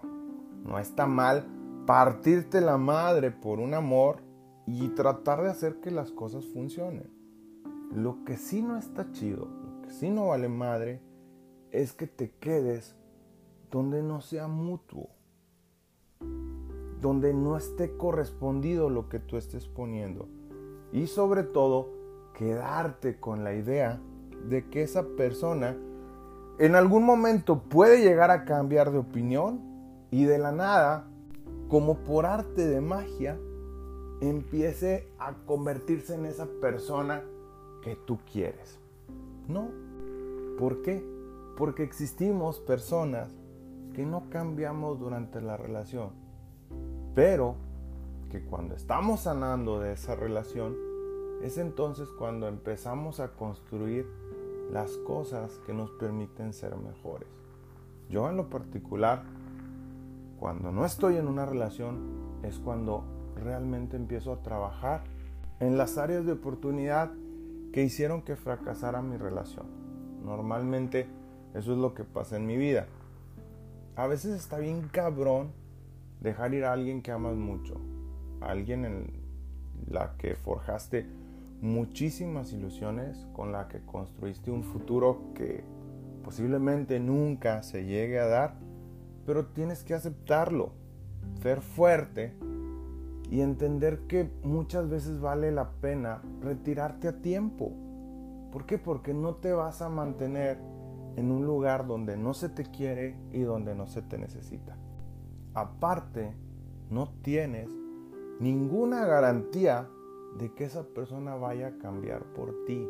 No 0.63 0.79
está 0.79 1.05
mal 1.05 1.45
partirte 1.85 2.61
la 2.61 2.77
madre 2.77 3.31
por 3.31 3.59
un 3.59 3.73
amor 3.73 4.17
y 4.65 4.89
tratar 4.89 5.43
de 5.43 5.49
hacer 5.49 5.79
que 5.79 5.91
las 5.91 6.11
cosas 6.11 6.45
funcionen. 6.47 7.09
Lo 7.93 8.25
que 8.25 8.37
sí 8.37 8.61
no 8.61 8.77
está 8.77 9.11
chido, 9.11 9.45
lo 9.45 9.81
que 9.81 9.91
sí 9.91 10.09
no 10.09 10.27
vale 10.27 10.49
madre, 10.49 11.01
es 11.71 11.93
que 11.93 12.07
te 12.07 12.31
quedes 12.31 12.95
donde 13.71 14.01
no 14.01 14.21
sea 14.21 14.47
mutuo, 14.47 15.09
donde 16.99 17.33
no 17.33 17.55
esté 17.55 17.95
correspondido 17.95 18.89
lo 18.89 19.09
que 19.09 19.19
tú 19.19 19.37
estés 19.37 19.67
poniendo. 19.67 20.27
Y 20.97 21.05
sobre 21.05 21.43
todo, 21.43 21.89
quedarte 22.33 23.19
con 23.19 23.43
la 23.43 23.53
idea 23.53 24.01
de 24.49 24.67
que 24.67 24.81
esa 24.81 25.03
persona 25.15 25.77
en 26.57 26.73
algún 26.73 27.03
momento 27.03 27.61
puede 27.61 28.01
llegar 28.01 28.31
a 28.31 28.45
cambiar 28.45 28.91
de 28.91 28.97
opinión 28.97 29.61
y 30.09 30.25
de 30.25 30.39
la 30.39 30.51
nada, 30.51 31.07
como 31.69 31.99
por 31.99 32.25
arte 32.25 32.65
de 32.65 32.81
magia, 32.81 33.37
empiece 34.21 35.07
a 35.19 35.35
convertirse 35.45 36.15
en 36.15 36.25
esa 36.25 36.47
persona 36.59 37.21
que 37.83 37.95
tú 37.95 38.17
quieres. 38.31 38.79
No. 39.47 39.69
¿Por 40.57 40.81
qué? 40.81 41.05
Porque 41.57 41.83
existimos 41.83 42.59
personas 42.59 43.29
que 43.93 44.03
no 44.03 44.31
cambiamos 44.31 44.99
durante 44.99 45.41
la 45.41 45.57
relación, 45.57 46.09
pero 47.13 47.53
que 48.31 48.43
cuando 48.43 48.73
estamos 48.73 49.21
sanando 49.21 49.79
de 49.79 49.93
esa 49.93 50.15
relación, 50.15 50.86
es 51.41 51.57
entonces 51.57 52.09
cuando 52.17 52.47
empezamos 52.47 53.19
a 53.19 53.33
construir 53.33 54.07
las 54.71 54.91
cosas 54.97 55.59
que 55.65 55.73
nos 55.73 55.91
permiten 55.91 56.53
ser 56.53 56.75
mejores. 56.75 57.27
Yo 58.09 58.29
en 58.29 58.37
lo 58.37 58.49
particular, 58.49 59.23
cuando 60.39 60.71
no 60.71 60.85
estoy 60.85 61.17
en 61.17 61.27
una 61.27 61.45
relación, 61.45 62.39
es 62.43 62.57
cuando 62.59 63.03
realmente 63.35 63.95
empiezo 63.95 64.33
a 64.33 64.41
trabajar 64.41 65.03
en 65.59 65.77
las 65.77 65.97
áreas 65.97 66.25
de 66.25 66.33
oportunidad 66.33 67.11
que 67.71 67.83
hicieron 67.83 68.21
que 68.21 68.35
fracasara 68.35 69.01
mi 69.01 69.17
relación. 69.17 69.65
Normalmente 70.23 71.07
eso 71.53 71.73
es 71.73 71.77
lo 71.77 71.93
que 71.93 72.03
pasa 72.03 72.37
en 72.37 72.45
mi 72.45 72.57
vida. 72.57 72.87
A 73.95 74.07
veces 74.07 74.35
está 74.35 74.57
bien 74.57 74.89
cabrón 74.91 75.51
dejar 76.21 76.53
ir 76.53 76.65
a 76.65 76.73
alguien 76.73 77.01
que 77.01 77.11
amas 77.11 77.35
mucho, 77.35 77.75
alguien 78.41 78.85
en 78.85 79.11
la 79.87 80.15
que 80.17 80.35
forjaste 80.35 81.05
muchísimas 81.61 82.53
ilusiones, 82.53 83.27
con 83.33 83.51
la 83.51 83.67
que 83.67 83.81
construiste 83.85 84.51
un 84.51 84.63
futuro 84.63 85.33
que 85.33 85.63
posiblemente 86.23 86.99
nunca 86.99 87.63
se 87.63 87.85
llegue 87.85 88.19
a 88.19 88.27
dar, 88.27 88.55
pero 89.25 89.47
tienes 89.47 89.83
que 89.83 89.93
aceptarlo, 89.93 90.71
ser 91.41 91.61
fuerte 91.61 92.33
y 93.29 93.41
entender 93.41 94.07
que 94.07 94.29
muchas 94.43 94.89
veces 94.89 95.19
vale 95.19 95.51
la 95.51 95.71
pena 95.81 96.21
retirarte 96.41 97.07
a 97.07 97.21
tiempo. 97.21 97.71
¿Por 98.51 98.65
qué? 98.65 98.77
Porque 98.77 99.13
no 99.13 99.35
te 99.35 99.51
vas 99.51 99.81
a 99.81 99.89
mantener 99.89 100.57
en 101.15 101.31
un 101.31 101.45
lugar 101.45 101.87
donde 101.87 102.15
no 102.15 102.33
se 102.33 102.47
te 102.47 102.63
quiere 102.63 103.15
y 103.31 103.41
donde 103.41 103.75
no 103.75 103.87
se 103.87 104.01
te 104.01 104.17
necesita. 104.17 104.77
Aparte, 105.53 106.35
no 106.89 107.09
tienes 107.21 107.69
ninguna 108.39 109.05
garantía 109.05 109.89
de 110.37 110.53
que 110.53 110.65
esa 110.65 110.83
persona 110.83 111.35
vaya 111.35 111.67
a 111.67 111.77
cambiar 111.77 112.23
por 112.33 112.65
ti. 112.65 112.87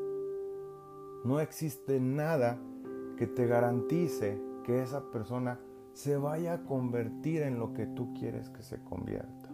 No 1.24 1.40
existe 1.40 2.00
nada 2.00 2.60
que 3.18 3.28
te 3.28 3.48
garantice 3.48 4.40
que 4.64 4.82
esa 4.82 5.10
persona 5.12 5.60
se 5.94 6.18
vaya 6.18 6.54
a 6.54 6.64
convertir 6.66 7.42
en 7.42 7.58
lo 7.58 7.74
que 7.74 7.88
tú 7.88 8.14
quieres 8.14 8.50
que 8.50 8.62
se 8.62 8.84
convierta. 8.84 9.50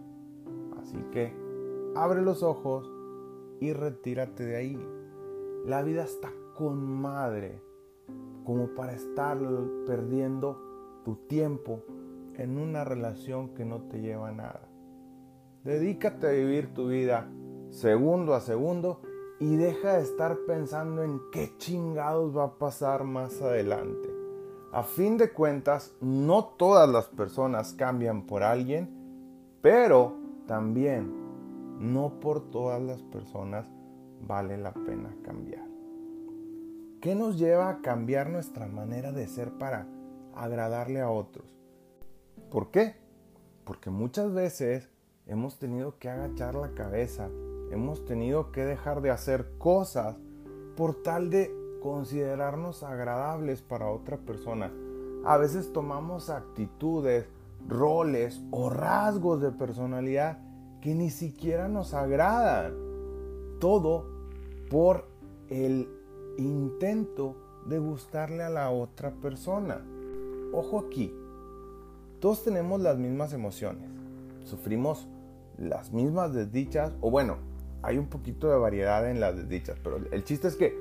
Así 0.78 0.98
que 1.12 1.34
abre 1.94 2.20
los 2.20 2.42
ojos 2.42 2.90
y 3.60 3.72
retírate 3.72 4.44
de 4.44 4.56
ahí. 4.56 4.88
La 5.64 5.82
vida 5.82 6.04
está 6.04 6.30
con 6.54 6.84
madre 6.84 7.62
como 8.44 8.74
para 8.74 8.92
estar 8.92 9.38
perdiendo 9.86 11.00
tu 11.04 11.16
tiempo 11.16 11.82
en 12.36 12.58
una 12.58 12.84
relación 12.84 13.54
que 13.54 13.64
no 13.64 13.82
te 13.82 14.00
lleva 14.00 14.28
a 14.28 14.32
nada. 14.32 14.68
Dedícate 15.64 16.26
a 16.26 16.32
vivir 16.32 16.74
tu 16.74 16.88
vida 16.88 17.30
segundo 17.74 18.34
a 18.34 18.40
segundo 18.40 19.00
y 19.40 19.56
deja 19.56 19.94
de 19.94 20.02
estar 20.02 20.38
pensando 20.46 21.02
en 21.02 21.20
qué 21.32 21.52
chingados 21.58 22.36
va 22.36 22.44
a 22.44 22.58
pasar 22.58 23.02
más 23.02 23.42
adelante. 23.42 24.08
A 24.72 24.84
fin 24.84 25.18
de 25.18 25.32
cuentas, 25.32 25.92
no 26.00 26.44
todas 26.56 26.88
las 26.88 27.08
personas 27.08 27.72
cambian 27.72 28.26
por 28.26 28.44
alguien, 28.44 28.88
pero 29.60 30.14
también 30.46 31.12
no 31.80 32.20
por 32.20 32.48
todas 32.50 32.80
las 32.80 33.02
personas 33.02 33.66
vale 34.20 34.56
la 34.56 34.72
pena 34.72 35.14
cambiar. 35.24 35.66
¿Qué 37.00 37.14
nos 37.14 37.38
lleva 37.38 37.68
a 37.68 37.80
cambiar 37.82 38.30
nuestra 38.30 38.66
manera 38.66 39.10
de 39.10 39.26
ser 39.26 39.50
para 39.58 39.86
agradarle 40.34 41.00
a 41.00 41.10
otros? 41.10 41.46
¿Por 42.50 42.70
qué? 42.70 42.94
Porque 43.64 43.90
muchas 43.90 44.32
veces 44.32 44.88
hemos 45.26 45.58
tenido 45.58 45.98
que 45.98 46.08
agachar 46.08 46.54
la 46.54 46.72
cabeza, 46.72 47.28
hemos 47.70 48.04
tenido 48.04 48.52
que 48.52 48.64
dejar 48.64 49.00
de 49.00 49.10
hacer 49.10 49.52
cosas 49.58 50.16
por 50.76 51.02
tal 51.02 51.30
de 51.30 51.54
considerarnos 51.82 52.82
agradables 52.82 53.62
para 53.62 53.90
otra 53.90 54.16
persona. 54.16 54.72
A 55.24 55.36
veces 55.36 55.72
tomamos 55.72 56.30
actitudes, 56.30 57.26
roles 57.68 58.42
o 58.50 58.70
rasgos 58.70 59.40
de 59.40 59.50
personalidad 59.50 60.38
que 60.80 60.94
ni 60.94 61.10
siquiera 61.10 61.68
nos 61.68 61.94
agradan. 61.94 62.74
Todo 63.58 64.06
por 64.70 65.06
el 65.48 65.88
intento 66.36 67.36
de 67.66 67.78
gustarle 67.78 68.42
a 68.42 68.50
la 68.50 68.70
otra 68.70 69.12
persona. 69.12 69.84
Ojo 70.52 70.78
aquí, 70.78 71.12
todos 72.20 72.42
tenemos 72.42 72.80
las 72.80 72.98
mismas 72.98 73.32
emociones, 73.32 73.90
sufrimos 74.44 75.06
las 75.58 75.92
mismas 75.92 76.32
desdichas, 76.32 76.92
o 77.00 77.10
bueno, 77.10 77.36
hay 77.84 77.98
un 77.98 78.06
poquito 78.06 78.50
de 78.50 78.56
variedad 78.56 79.08
en 79.08 79.20
las 79.20 79.36
desdichas, 79.36 79.78
pero 79.82 79.98
el 80.10 80.24
chiste 80.24 80.48
es 80.48 80.56
que 80.56 80.74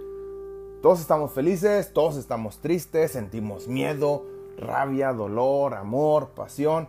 todos 0.81 1.01
estamos 1.01 1.31
felices, 1.31 1.91
todos 1.93 2.15
estamos 2.17 2.60
tristes, 2.60 3.12
sentimos 3.12 3.67
miedo, 3.67 4.25
rabia, 4.57 5.12
dolor, 5.12 5.74
amor, 5.74 6.29
pasión, 6.29 6.88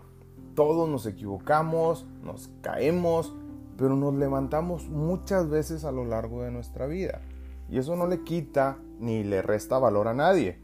todos 0.54 0.88
nos 0.88 1.06
equivocamos, 1.06 2.06
nos 2.22 2.48
caemos, 2.62 3.34
pero 3.76 3.96
nos 3.96 4.14
levantamos 4.14 4.88
muchas 4.88 5.50
veces 5.50 5.84
a 5.84 5.92
lo 5.92 6.04
largo 6.04 6.42
de 6.42 6.52
nuestra 6.52 6.86
vida. 6.86 7.20
Y 7.68 7.78
eso 7.78 7.96
no 7.96 8.06
le 8.06 8.22
quita 8.22 8.78
ni 9.00 9.24
le 9.24 9.42
resta 9.42 9.78
valor 9.78 10.06
a 10.06 10.14
nadie. 10.14 10.58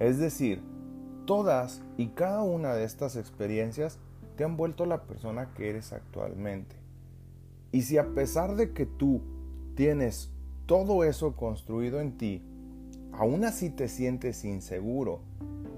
Es 0.00 0.18
decir, 0.18 0.62
todas 1.26 1.82
y 1.96 2.08
cada 2.08 2.42
una 2.42 2.74
de 2.74 2.84
estas 2.84 3.16
experiencias 3.16 3.98
te 4.36 4.42
han 4.42 4.56
vuelto 4.56 4.84
la 4.84 5.02
persona 5.02 5.54
que 5.54 5.70
eres 5.70 5.92
actualmente. 5.92 6.83
Y 7.74 7.82
si 7.82 7.98
a 7.98 8.14
pesar 8.14 8.54
de 8.54 8.70
que 8.70 8.86
tú 8.86 9.20
tienes 9.74 10.30
todo 10.64 11.02
eso 11.02 11.34
construido 11.34 12.00
en 12.00 12.16
ti, 12.16 12.40
aún 13.10 13.44
así 13.44 13.68
te 13.68 13.88
sientes 13.88 14.44
inseguro 14.44 15.22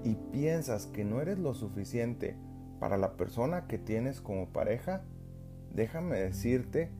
y 0.03 0.13
piensas 0.31 0.85
que 0.85 1.03
no 1.03 1.21
eres 1.21 1.39
lo 1.39 1.55
suficiente 1.55 2.35
para 2.79 2.97
la 2.97 3.17
persona 3.17 3.65
que 3.65 3.79
tienes 3.79 4.21
como 4.21 4.49
pareja, 4.49 5.05
déjame 5.73 6.17
decirte 6.17 6.91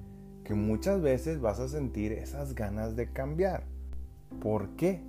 que 0.44 0.56
muchas 0.56 1.00
veces 1.00 1.42
vas 1.42 1.60
a 1.60 1.70
sentir 1.70 2.12
esas 2.12 2.56
ganas 2.56 2.96
de 2.96 3.12
cambiar. 3.12 3.66
¿Por 4.42 4.70
qué? 4.78 5.04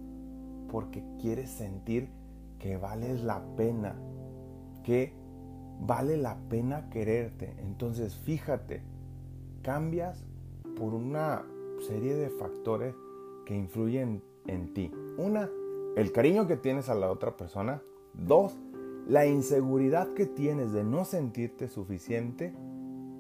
Porque 0.71 1.03
quieres 1.19 1.49
sentir 1.49 2.11
que 2.59 2.77
vales 2.77 3.23
la 3.23 3.43
pena, 3.57 3.97
que 4.85 5.15
vale 5.81 6.19
la 6.19 6.37
pena 6.51 6.91
quererte. 6.91 7.55
Entonces 7.61 8.17
fíjate, 8.17 8.83
cambias 9.69 10.25
por 10.79 10.95
una 10.95 11.45
serie 11.81 12.15
de 12.15 12.31
factores 12.31 12.95
que 13.45 13.55
influyen 13.55 14.23
en 14.47 14.73
ti. 14.73 14.91
Una, 15.19 15.51
el 15.95 16.11
cariño 16.11 16.47
que 16.47 16.57
tienes 16.57 16.89
a 16.89 16.95
la 16.95 17.11
otra 17.11 17.37
persona. 17.37 17.83
Dos, 18.15 18.59
la 19.07 19.27
inseguridad 19.27 20.15
que 20.15 20.25
tienes 20.25 20.73
de 20.73 20.85
no 20.85 21.05
sentirte 21.05 21.69
suficiente. 21.69 22.55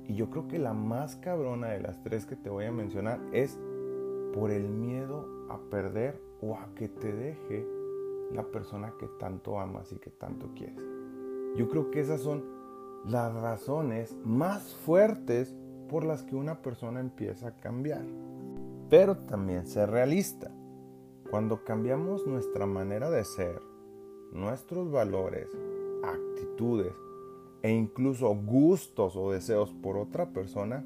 Y 0.07 0.15
yo 0.15 0.31
creo 0.31 0.49
que 0.49 0.59
la 0.59 0.73
más 0.73 1.17
cabrona 1.17 1.69
de 1.69 1.83
las 1.83 2.03
tres 2.03 2.25
que 2.25 2.35
te 2.35 2.49
voy 2.49 2.65
a 2.65 2.73
mencionar 2.73 3.21
es 3.33 3.59
por 4.33 4.51
el 4.51 4.71
miedo 4.71 5.29
a 5.51 5.59
perder 5.69 6.19
o 6.41 6.55
a 6.55 6.71
que 6.75 6.89
te 6.89 7.13
deje 7.13 7.67
la 8.33 8.45
persona 8.45 8.95
que 8.99 9.07
tanto 9.21 9.61
amas 9.61 9.93
y 9.93 9.97
que 9.97 10.09
tanto 10.09 10.49
quieres. 10.55 10.81
Yo 11.57 11.69
creo 11.69 11.91
que 11.91 12.01
esas 12.01 12.23
son 12.23 12.43
las 13.05 13.35
razones 13.35 14.17
más 14.25 14.75
fuertes 14.77 15.55
por 15.89 16.05
las 16.05 16.23
que 16.23 16.37
una 16.37 16.63
persona 16.63 17.01
empieza 17.01 17.49
a 17.49 17.57
cambiar. 17.57 18.05
Pero 18.91 19.17
también 19.17 19.67
ser 19.67 19.91
realista. 19.91 20.51
Cuando 21.31 21.65
cambiamos 21.65 22.27
nuestra 22.27 22.67
manera 22.67 23.11
de 23.11 23.25
ser, 23.25 23.61
nuestros 24.33 24.91
valores, 24.91 25.49
actitudes, 26.03 26.95
e 27.63 27.71
incluso 27.71 28.35
gustos 28.35 29.17
o 29.17 29.33
deseos 29.33 29.73
por 29.73 29.97
otra 29.97 30.33
persona, 30.33 30.85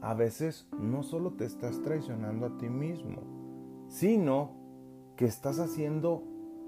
a 0.00 0.14
veces 0.14 0.66
no 0.78 1.02
solo 1.02 1.32
te 1.32 1.44
estás 1.44 1.80
traicionando 1.82 2.46
a 2.46 2.58
ti 2.58 2.68
mismo, 2.68 3.22
sino 3.88 4.52
que 5.16 5.26
estás 5.26 5.58
haciendo 5.58 6.24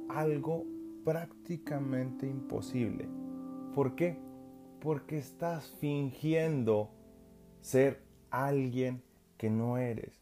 algo 0.09 0.65
prácticamente 1.05 2.27
imposible. 2.27 3.09
¿Por 3.75 3.95
qué? 3.95 4.19
Porque 4.81 5.19
estás 5.19 5.75
fingiendo 5.81 6.91
ser 7.63 8.03
alguien 8.31 9.03
que 9.39 9.49
no 9.49 9.79
eres. 9.79 10.19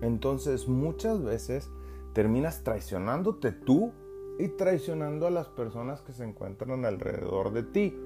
Entonces 0.00 0.66
muchas 0.66 1.22
veces 1.22 1.70
terminas 2.12 2.64
traicionándote 2.64 3.52
tú 3.52 3.92
y 4.38 4.48
traicionando 4.48 5.26
a 5.26 5.30
las 5.30 5.46
personas 5.48 6.00
que 6.00 6.12
se 6.12 6.24
encuentran 6.24 6.84
alrededor 6.84 7.52
de 7.52 7.62
ti. 7.62 7.96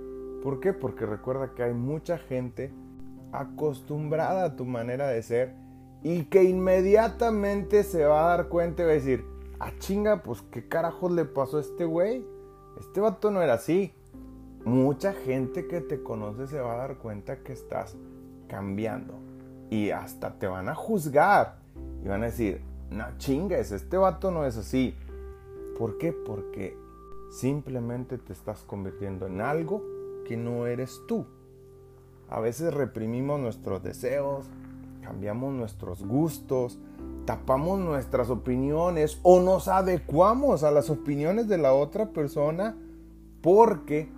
¿Por 0.42 0.61
qué? 0.61 0.72
Porque 0.72 1.07
recuerda 1.07 1.55
que 1.55 1.62
hay 1.62 1.72
mucha 1.72 2.18
gente 2.18 2.72
acostumbrada 3.33 4.44
a 4.44 4.57
tu 4.57 4.64
manera 4.64 5.09
de 5.09 5.22
ser 5.22 5.55
y 6.02 6.24
que 6.24 6.44
inmediatamente 6.44 7.83
se 7.83 8.05
va 8.05 8.24
a 8.24 8.37
dar 8.37 8.48
cuenta 8.48 8.83
y 8.83 8.87
va 8.87 8.92
a 8.92 8.94
decir, 8.94 9.24
ah 9.59 9.72
chinga, 9.79 10.22
pues 10.22 10.42
qué 10.42 10.68
carajos 10.68 11.11
le 11.12 11.24
pasó 11.24 11.59
a 11.59 11.61
este 11.61 11.85
güey. 11.85 12.24
Este 12.79 13.00
vato 13.00 13.31
no 13.31 13.42
era 13.42 13.55
así. 13.55 13.92
Mucha 14.64 15.12
gente 15.12 15.66
que 15.66 15.81
te 15.81 16.02
conoce 16.02 16.46
se 16.46 16.61
va 16.61 16.74
a 16.74 16.76
dar 16.76 16.98
cuenta 16.98 17.42
que 17.42 17.52
estás 17.52 17.96
cambiando 18.48 19.14
y 19.70 19.90
hasta 19.90 20.38
te 20.38 20.46
van 20.46 20.68
a 20.68 20.74
juzgar 20.74 21.56
y 22.04 22.09
van 22.09 22.22
a 22.22 22.26
decir, 22.26 22.61
no 22.90 23.04
chingues, 23.18 23.72
este 23.72 23.96
vato 23.96 24.30
no 24.30 24.44
es 24.44 24.56
así. 24.56 24.94
¿Por 25.78 25.98
qué? 25.98 26.12
Porque 26.12 26.76
simplemente 27.30 28.18
te 28.18 28.32
estás 28.32 28.61
convirtiendo 28.61 29.26
en 29.26 29.40
algo 29.40 29.82
que 30.26 30.37
no 30.37 30.66
eres 30.66 31.00
tú. 31.06 31.26
A 32.28 32.40
veces 32.40 32.72
reprimimos 32.72 33.40
nuestros 33.40 33.82
deseos, 33.82 34.46
cambiamos 35.02 35.52
nuestros 35.52 36.04
gustos, 36.04 36.78
tapamos 37.24 37.78
nuestras 37.78 38.30
opiniones 38.30 39.20
o 39.22 39.40
nos 39.40 39.68
adecuamos 39.68 40.62
a 40.62 40.70
las 40.70 40.90
opiniones 40.90 41.48
de 41.48 41.59
la 41.59 41.72
otra 41.72 42.06
persona 42.06 42.76
porque 43.42 44.09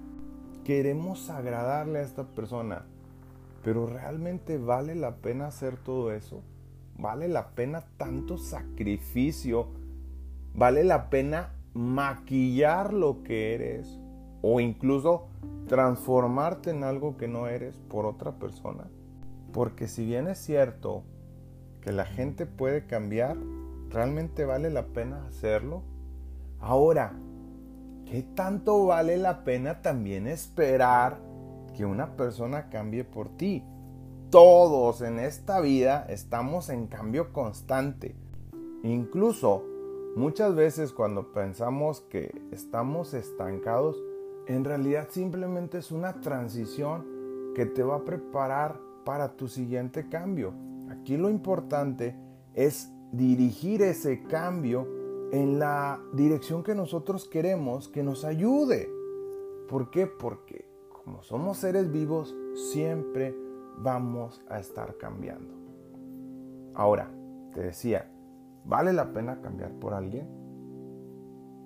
queremos 0.65 1.29
agradarle 1.31 1.99
a 1.99 2.03
esta 2.03 2.25
persona. 2.25 2.85
Pero 3.69 3.85
realmente 3.85 4.57
vale 4.57 4.95
la 4.95 5.17
pena 5.17 5.49
hacer 5.49 5.77
todo 5.77 6.11
eso? 6.11 6.43
¿Vale 6.97 7.29
la 7.29 7.51
pena 7.51 7.85
tanto 7.99 8.39
sacrificio? 8.39 9.67
¿Vale 10.55 10.85
la 10.85 11.11
pena 11.11 11.53
maquillar 11.75 12.95
lo 12.95 13.23
que 13.23 13.55
eres? 13.55 14.01
o 14.41 14.59
incluso 14.61 15.27
transformarte 15.67 16.71
en 16.71 16.83
algo 16.83 17.19
que 17.19 17.29
no 17.29 17.49
eres 17.49 17.75
por 17.91 18.07
otra 18.07 18.39
persona. 18.39 18.85
Porque 19.53 19.87
si 19.87 20.07
bien 20.07 20.29
es 20.29 20.39
cierto 20.39 21.03
que 21.83 21.93
la 21.93 22.07
gente 22.07 22.47
puede 22.47 22.87
cambiar, 22.87 23.37
¿realmente 23.91 24.47
vale 24.47 24.71
la 24.71 24.87
pena 24.87 25.27
hacerlo? 25.27 25.83
Ahora, 26.59 27.13
¿qué 28.07 28.23
tanto 28.23 28.87
vale 28.87 29.19
la 29.19 29.45
pena 29.45 29.83
también 29.83 30.27
esperar 30.27 31.28
que 31.79 31.87
una 31.87 32.17
persona 32.17 32.71
cambie 32.71 33.05
por 33.05 33.29
ti? 33.29 33.63
Todos 34.31 35.01
en 35.01 35.21
esta 35.21 35.61
vida 35.61 36.05
estamos 36.09 36.71
en 36.71 36.89
cambio 36.89 37.33
constante. 37.33 38.17
Incluso 38.83 39.63
muchas 40.17 40.57
veces 40.57 40.93
cuando 40.93 41.33
pensamos 41.33 42.01
que 42.01 42.43
estamos 42.51 43.15
estancados, 43.15 43.97
en 44.49 44.65
realidad 44.65 45.07
simplemente 45.09 45.79
es 45.79 45.93
una 45.93 46.21
transición 46.21 47.07
que 47.55 47.65
te 47.65 47.85
va 47.85 47.99
a 47.99 48.05
preparar 48.05 48.81
para 49.05 49.37
tu 49.37 49.47
siguiente 49.47 50.09
cambio. 50.09 50.55
Aquí 50.91 51.17
lo 51.17 51.31
importante 51.31 52.17
es 52.55 52.91
dirigir 53.13 53.83
ese 53.83 54.25
cambio 54.25 54.89
en 55.31 55.61
la 55.61 56.01
dirección 56.13 56.65
que 56.65 56.75
nosotros 56.75 57.29
queremos 57.29 57.87
que 57.87 58.03
nos 58.03 58.25
ayude. 58.25 58.91
¿Por 59.69 59.91
qué? 59.93 60.09
Porque 60.09 60.68
como 61.09 61.23
somos 61.23 61.57
seres 61.57 61.91
vivos, 61.91 62.37
siempre 62.71 63.35
vamos 63.79 64.45
a 64.51 64.59
estar 64.59 64.99
cambiando. 64.99 65.55
Ahora, 66.75 67.11
te 67.55 67.63
decía, 67.63 68.13
¿vale 68.67 68.93
la 68.93 69.15
pena 69.15 69.41
cambiar 69.41 69.73
por 69.79 69.95
alguien? 69.95 70.29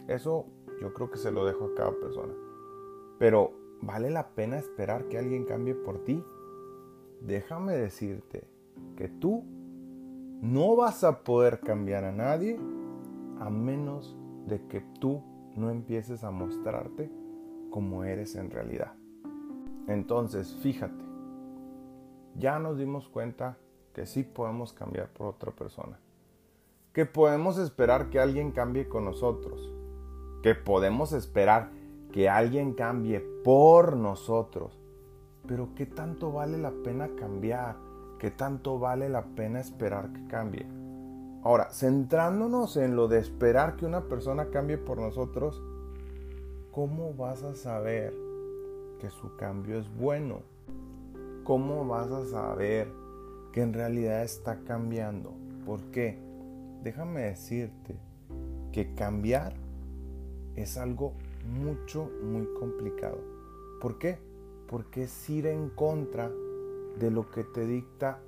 Eso 0.07 0.46
yo 0.81 0.94
creo 0.94 1.11
que 1.11 1.18
se 1.18 1.33
lo 1.33 1.44
dejo 1.44 1.64
a 1.64 1.74
cada 1.74 1.90
persona. 1.90 2.33
Pero, 3.18 3.50
¿vale 3.81 4.11
la 4.11 4.28
pena 4.28 4.59
esperar 4.59 5.09
que 5.09 5.18
alguien 5.18 5.44
cambie 5.44 5.74
por 5.74 6.05
ti? 6.05 6.22
Déjame 7.20 7.76
decirte 7.76 8.48
que 8.94 9.09
tú 9.09 9.42
no 10.40 10.76
vas 10.76 11.02
a 11.02 11.24
poder 11.24 11.59
cambiar 11.59 12.05
a 12.05 12.12
nadie 12.12 12.61
a 13.40 13.50
menos 13.50 14.16
de 14.46 14.64
que 14.68 14.83
tú 15.00 15.20
no 15.57 15.68
empieces 15.68 16.22
a 16.22 16.31
mostrarte 16.31 17.11
como 17.70 18.05
eres 18.05 18.37
en 18.37 18.48
realidad. 18.48 19.02
Entonces, 19.88 20.55
fíjate, 20.62 21.05
ya 22.37 22.59
nos 22.59 22.79
dimos 22.79 23.09
cuenta 23.09 23.57
que 23.92 24.07
sí 24.07 24.23
podemos 24.23 24.73
cambiar 24.73 25.09
por 25.09 25.27
otra 25.27 25.53
persona. 25.53 25.99
Que 26.92 27.07
podemos 27.07 27.59
esperar 27.59 28.11
que 28.11 28.21
alguien 28.21 28.53
cambie 28.53 28.88
con 28.88 29.05
nosotros. 29.05 29.73
Que 30.42 30.55
podemos 30.55 31.12
esperar 31.12 31.71
que 32.12 32.29
alguien 32.29 32.75
cambie 32.75 33.21
por 33.45 33.97
nosotros. 33.97 34.79
Pero 35.47 35.71
¿qué 35.75 35.87
tanto 35.87 36.33
vale 36.33 36.59
la 36.59 36.71
pena 36.71 37.09
cambiar? 37.16 37.77
¿Qué 38.18 38.31
tanto 38.31 38.79
vale 38.79 39.09
la 39.09 39.25
pena 39.35 39.61
esperar 39.61 40.12
que 40.12 40.27
cambie? 40.27 40.66
Ahora, 41.42 41.71
centrándonos 41.71 42.77
en 42.77 42.95
lo 42.95 43.09
de 43.09 43.18
esperar 43.18 43.77
que 43.77 43.85
una 43.85 44.03
persona 44.03 44.51
cambie 44.51 44.79
por 44.79 44.99
nosotros, 44.99 45.61
¿cómo 46.71 47.14
vas 47.14 47.42
a 47.42 47.55
saber 47.55 48.14
que 49.03 49.11
su 49.11 49.35
cambio 49.35 49.81
es 49.81 49.97
bueno? 49.97 50.43
¿Cómo 51.43 51.85
vas 51.85 52.09
a 52.12 52.25
saber 52.25 52.87
que 53.53 53.61
en 53.61 53.73
realidad 53.73 54.23
está 54.23 54.61
cambiando? 54.61 55.35
¿Por 55.67 55.81
qué? 55.91 56.21
Déjame 56.85 57.23
decirte 57.23 57.97
que 58.71 58.95
cambiar 58.95 59.55
es 60.55 60.77
algo 60.77 61.15
mucho, 61.45 62.09
muy 62.23 62.47
complicado. 62.61 63.19
¿Por 63.81 63.99
qué? 63.99 64.19
Porque 64.69 65.03
es 65.03 65.31
ir 65.31 65.49
en 65.49 65.69
contra 65.71 66.31
de 67.01 67.11
lo 67.11 67.29
que 67.29 67.43
te 67.43 67.67
dicta 67.67 68.21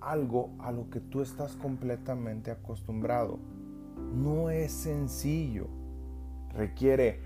algo 0.00 0.50
a 0.58 0.72
lo 0.72 0.90
que 0.90 0.98
tú 0.98 1.22
estás 1.22 1.54
completamente 1.54 2.50
acostumbrado. 2.50 3.38
No 4.12 4.50
es 4.50 4.72
sencillo. 4.72 5.68
Requiere 6.52 7.20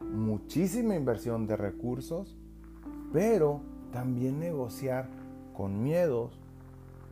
muchísima 0.00 0.94
inversión 0.94 1.46
de 1.46 1.56
recursos, 1.56 2.36
pero 3.12 3.60
también 3.92 4.38
negociar 4.38 5.08
con 5.54 5.82
miedos 5.82 6.38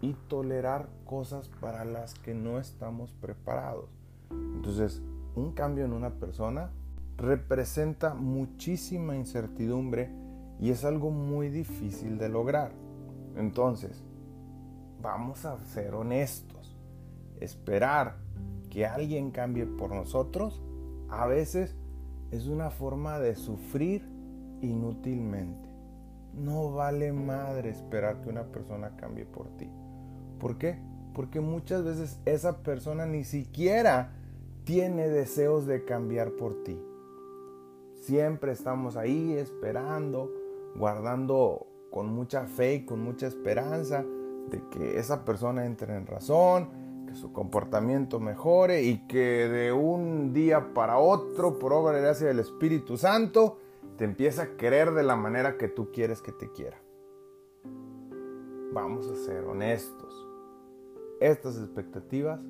y 0.01 0.15
tolerar 0.29 0.89
cosas 1.05 1.49
para 1.61 1.85
las 1.85 2.15
que 2.15 2.35
no 2.35 2.59
estamos 2.59 3.13
preparados. 3.13 3.91
Entonces, 4.31 5.03
un 5.35 5.53
cambio 5.53 5.85
en 5.85 5.93
una 5.93 6.11
persona 6.11 6.71
representa 7.17 8.15
muchísima 8.15 9.17
incertidumbre 9.17 10.11
y 10.61 10.71
es 10.71 10.85
algo 10.85 11.11
muy 11.11 11.49
difícil 11.49 12.19
de 12.19 12.29
lograr. 12.29 12.73
Entonces, 13.37 14.03
vamos 15.03 15.45
a 15.45 15.63
ser 15.65 15.95
honestos. 15.95 16.77
Esperar 17.41 18.17
que 18.71 18.87
alguien 18.87 19.31
cambie 19.31 19.67
por 19.67 19.95
nosotros 19.95 20.63
a 21.09 21.27
veces 21.27 21.77
es 22.31 22.47
una 22.47 22.71
forma 22.71 23.19
de 23.19 23.35
sufrir 23.35 24.03
inútilmente. 24.61 25.69
No 26.35 26.73
vale 26.73 27.13
madre 27.13 27.71
esperar 27.71 28.21
que 28.21 28.29
una 28.29 28.45
persona 28.45 28.97
cambie 28.97 29.25
por 29.25 29.49
ti. 29.57 29.71
¿Por 30.39 30.59
qué? 30.59 30.79
Porque 31.15 31.41
muchas 31.41 31.83
veces 31.83 32.21
esa 32.27 32.63
persona 32.63 33.07
ni 33.07 33.25
siquiera 33.25 34.13
tiene 34.65 35.09
deseos 35.09 35.67
de 35.67 35.85
cambiar 35.85 36.33
por 36.33 36.63
ti. 36.63 36.79
Siempre 38.03 38.53
estamos 38.53 38.97
ahí 38.97 39.33
esperando, 39.33 40.31
guardando 40.77 41.67
con 41.91 42.13
mucha 42.13 42.47
fe 42.47 42.75
y 42.75 42.85
con 42.85 43.01
mucha 43.01 43.27
esperanza 43.27 44.05
de 44.51 44.63
que 44.71 44.99
esa 44.99 45.25
persona 45.25 45.65
entre 45.65 45.97
en 45.97 46.07
razón, 46.07 46.69
que 47.07 47.15
su 47.15 47.33
comportamiento 47.33 48.21
mejore 48.21 48.83
y 48.83 49.07
que 49.07 49.49
de 49.49 49.73
un 49.73 50.33
día 50.33 50.75
para 50.75 50.99
otro, 50.99 51.59
por 51.59 51.73
obra 51.73 51.99
y 51.99 52.03
gracia 52.03 52.27
del 52.27 52.41
Espíritu 52.41 52.97
Santo, 52.97 53.59
te 53.97 54.05
empiece 54.05 54.43
a 54.43 54.57
querer 54.57 54.93
de 54.93 55.03
la 55.03 55.17
manera 55.17 55.57
que 55.57 55.69
tú 55.69 55.91
quieres 55.93 56.21
que 56.21 56.33
te 56.33 56.51
quiera. 56.51 56.79
Vamos 58.73 59.09
a 59.09 59.17
ser 59.17 59.45
honestos. 59.45 60.29
Estas 61.21 61.57
expectativas 61.59 62.41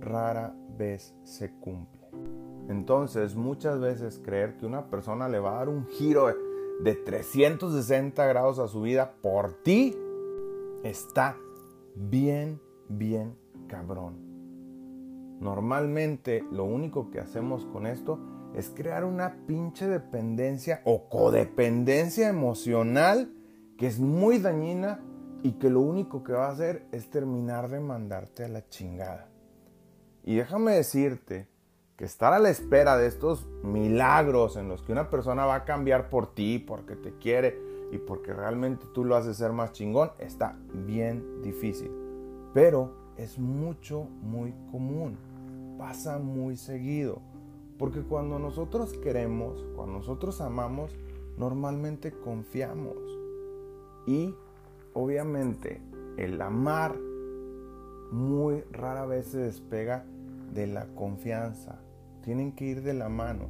rara 0.00 0.56
vez 0.76 1.14
se 1.22 1.52
cumplen. 1.60 2.02
Entonces, 2.68 3.36
muchas 3.36 3.80
veces 3.80 4.20
creer 4.24 4.56
que 4.56 4.66
una 4.66 4.90
persona 4.90 5.28
le 5.28 5.38
va 5.38 5.52
a 5.52 5.58
dar 5.58 5.68
un 5.68 5.86
giro 5.86 6.26
de 6.80 6.94
360 6.94 8.26
grados 8.26 8.58
a 8.58 8.66
su 8.66 8.82
vida 8.82 9.14
por 9.22 9.52
ti 9.62 9.96
está 10.82 11.36
bien, 11.94 12.60
bien 12.88 13.36
cabrón. 13.72 14.18
Normalmente 15.40 16.44
lo 16.52 16.64
único 16.64 17.10
que 17.10 17.20
hacemos 17.20 17.64
con 17.64 17.86
esto 17.86 18.20
es 18.54 18.68
crear 18.68 19.02
una 19.04 19.46
pinche 19.46 19.88
dependencia 19.88 20.82
o 20.84 21.08
codependencia 21.08 22.28
emocional 22.28 23.32
que 23.78 23.86
es 23.86 23.98
muy 23.98 24.38
dañina 24.38 25.00
y 25.42 25.52
que 25.52 25.70
lo 25.70 25.80
único 25.80 26.22
que 26.22 26.34
va 26.34 26.48
a 26.48 26.52
hacer 26.52 26.86
es 26.92 27.08
terminar 27.08 27.70
de 27.70 27.80
mandarte 27.80 28.44
a 28.44 28.48
la 28.48 28.68
chingada. 28.68 29.30
Y 30.22 30.36
déjame 30.36 30.72
decirte 30.72 31.48
que 31.96 32.04
estar 32.04 32.34
a 32.34 32.38
la 32.38 32.50
espera 32.50 32.98
de 32.98 33.06
estos 33.06 33.48
milagros 33.64 34.56
en 34.56 34.68
los 34.68 34.82
que 34.82 34.92
una 34.92 35.08
persona 35.08 35.46
va 35.46 35.54
a 35.54 35.64
cambiar 35.64 36.10
por 36.10 36.34
ti, 36.34 36.58
porque 36.58 36.94
te 36.94 37.16
quiere 37.16 37.58
y 37.90 37.96
porque 37.96 38.34
realmente 38.34 38.84
tú 38.92 39.04
lo 39.04 39.16
haces 39.16 39.38
ser 39.38 39.52
más 39.52 39.72
chingón, 39.72 40.12
está 40.18 40.58
bien 40.74 41.42
difícil. 41.42 41.90
Pero 42.54 43.01
es 43.16 43.38
mucho, 43.38 44.08
muy 44.22 44.54
común. 44.70 45.16
Pasa 45.78 46.18
muy 46.18 46.56
seguido. 46.56 47.20
Porque 47.78 48.02
cuando 48.02 48.38
nosotros 48.38 48.92
queremos, 48.94 49.64
cuando 49.74 49.98
nosotros 49.98 50.40
amamos, 50.40 50.96
normalmente 51.36 52.12
confiamos. 52.12 52.96
Y 54.06 54.34
obviamente 54.94 55.80
el 56.16 56.40
amar 56.40 56.96
muy 58.10 58.62
rara 58.70 59.06
vez 59.06 59.26
se 59.26 59.38
despega 59.38 60.04
de 60.52 60.66
la 60.66 60.86
confianza. 60.94 61.80
Tienen 62.22 62.52
que 62.52 62.66
ir 62.66 62.82
de 62.82 62.94
la 62.94 63.08
mano. 63.08 63.46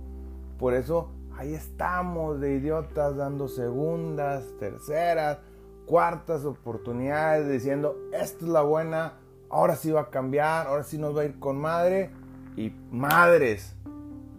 Por 0.58 0.74
eso 0.74 1.10
ahí 1.36 1.54
estamos 1.54 2.40
de 2.40 2.56
idiotas 2.56 3.16
dando 3.16 3.48
segundas, 3.48 4.44
terceras, 4.58 5.38
cuartas 5.86 6.44
oportunidades 6.44 7.50
diciendo, 7.50 7.96
esta 8.12 8.44
es 8.44 8.50
la 8.50 8.62
buena, 8.62 9.14
ahora 9.52 9.76
sí 9.76 9.92
va 9.92 10.00
a 10.00 10.10
cambiar, 10.10 10.66
ahora 10.66 10.82
sí 10.82 10.98
nos 10.98 11.16
va 11.16 11.22
a 11.22 11.24
ir 11.26 11.38
con 11.38 11.58
madre. 11.58 12.10
Y 12.56 12.70
madres, 12.90 13.76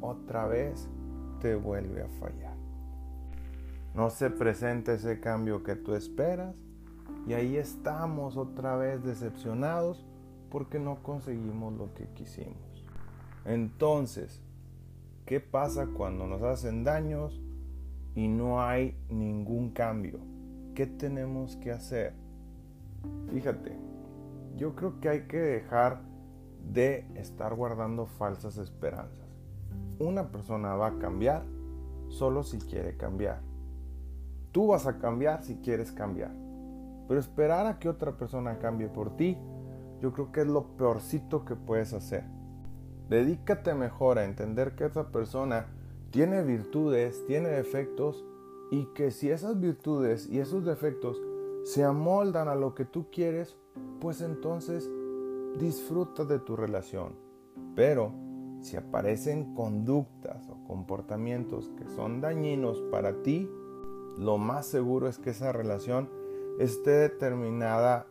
otra 0.01 0.45
vez 0.47 0.87
te 1.39 1.55
vuelve 1.55 2.03
a 2.03 2.09
fallar. 2.19 2.55
No 3.95 4.09
se 4.09 4.29
presenta 4.29 4.93
ese 4.93 5.19
cambio 5.19 5.63
que 5.63 5.75
tú 5.75 5.93
esperas 5.95 6.55
y 7.27 7.33
ahí 7.33 7.57
estamos 7.57 8.37
otra 8.37 8.75
vez 8.75 9.03
decepcionados 9.03 10.05
porque 10.49 10.79
no 10.79 11.01
conseguimos 11.01 11.73
lo 11.73 11.93
que 11.93 12.07
quisimos. 12.09 12.85
Entonces, 13.45 14.41
¿qué 15.25 15.39
pasa 15.39 15.87
cuando 15.87 16.27
nos 16.27 16.41
hacen 16.43 16.83
daños 16.83 17.39
y 18.15 18.27
no 18.27 18.61
hay 18.61 18.97
ningún 19.09 19.71
cambio? 19.71 20.19
¿Qué 20.75 20.85
tenemos 20.87 21.55
que 21.57 21.71
hacer? 21.71 22.13
Fíjate, 23.31 23.77
yo 24.55 24.75
creo 24.75 24.99
que 24.99 25.09
hay 25.09 25.21
que 25.27 25.39
dejar 25.39 26.01
de 26.71 27.05
estar 27.15 27.55
guardando 27.55 28.05
falsas 28.05 28.57
esperanzas. 28.57 29.27
Una 29.99 30.31
persona 30.31 30.75
va 30.75 30.87
a 30.87 30.99
cambiar 30.99 31.43
solo 32.07 32.43
si 32.43 32.57
quiere 32.59 32.95
cambiar. 32.97 33.41
Tú 34.51 34.67
vas 34.67 34.85
a 34.85 34.99
cambiar 34.99 35.43
si 35.43 35.55
quieres 35.57 35.91
cambiar. 35.91 36.31
Pero 37.07 37.19
esperar 37.19 37.67
a 37.67 37.79
que 37.79 37.89
otra 37.89 38.17
persona 38.17 38.59
cambie 38.59 38.87
por 38.87 39.17
ti, 39.17 39.37
yo 40.01 40.13
creo 40.13 40.31
que 40.31 40.41
es 40.41 40.47
lo 40.47 40.77
peorcito 40.77 41.45
que 41.45 41.55
puedes 41.55 41.93
hacer. 41.93 42.23
Dedícate 43.09 43.73
mejor 43.73 44.19
a 44.19 44.25
entender 44.25 44.75
que 44.75 44.85
esa 44.85 45.11
persona 45.11 45.67
tiene 46.11 46.43
virtudes, 46.43 47.25
tiene 47.25 47.49
defectos 47.49 48.23
y 48.71 48.85
que 48.93 49.11
si 49.11 49.29
esas 49.29 49.59
virtudes 49.59 50.27
y 50.27 50.39
esos 50.39 50.65
defectos 50.65 51.21
se 51.63 51.83
amoldan 51.83 52.47
a 52.47 52.55
lo 52.55 52.75
que 52.75 52.85
tú 52.85 53.07
quieres, 53.11 53.57
pues 53.99 54.21
entonces 54.21 54.89
disfruta 55.59 56.25
de 56.25 56.39
tu 56.39 56.55
relación. 56.55 57.15
Pero 57.75 58.11
si 58.61 58.77
aparecen 58.77 59.53
conductas 59.55 60.47
o 60.49 60.63
comportamientos 60.67 61.69
que 61.77 61.87
son 61.89 62.21
dañinos 62.21 62.81
para 62.91 63.21
ti, 63.21 63.49
lo 64.17 64.37
más 64.37 64.67
seguro 64.67 65.07
es 65.07 65.17
que 65.17 65.31
esa 65.31 65.51
relación 65.51 66.09
esté 66.59 66.91
determinada 66.91 68.07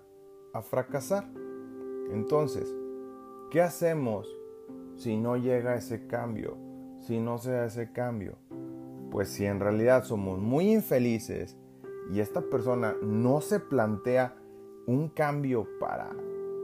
a 0.52 0.62
fracasar. 0.62 1.28
Entonces, 2.10 2.74
¿qué 3.50 3.62
hacemos 3.62 4.28
si 4.96 5.16
no 5.16 5.36
llega 5.36 5.76
ese 5.76 6.06
cambio? 6.06 6.56
Si 7.00 7.20
no 7.20 7.38
se 7.38 7.52
da 7.52 7.66
ese 7.66 7.92
cambio. 7.92 8.36
Pues 9.10 9.28
si 9.28 9.44
en 9.44 9.60
realidad 9.60 10.04
somos 10.04 10.38
muy 10.38 10.72
infelices 10.72 11.56
y 12.12 12.20
esta 12.20 12.42
persona 12.42 12.94
no 13.02 13.40
se 13.40 13.60
plantea 13.60 14.36
un 14.86 15.08
cambio 15.08 15.66
para 15.78 16.10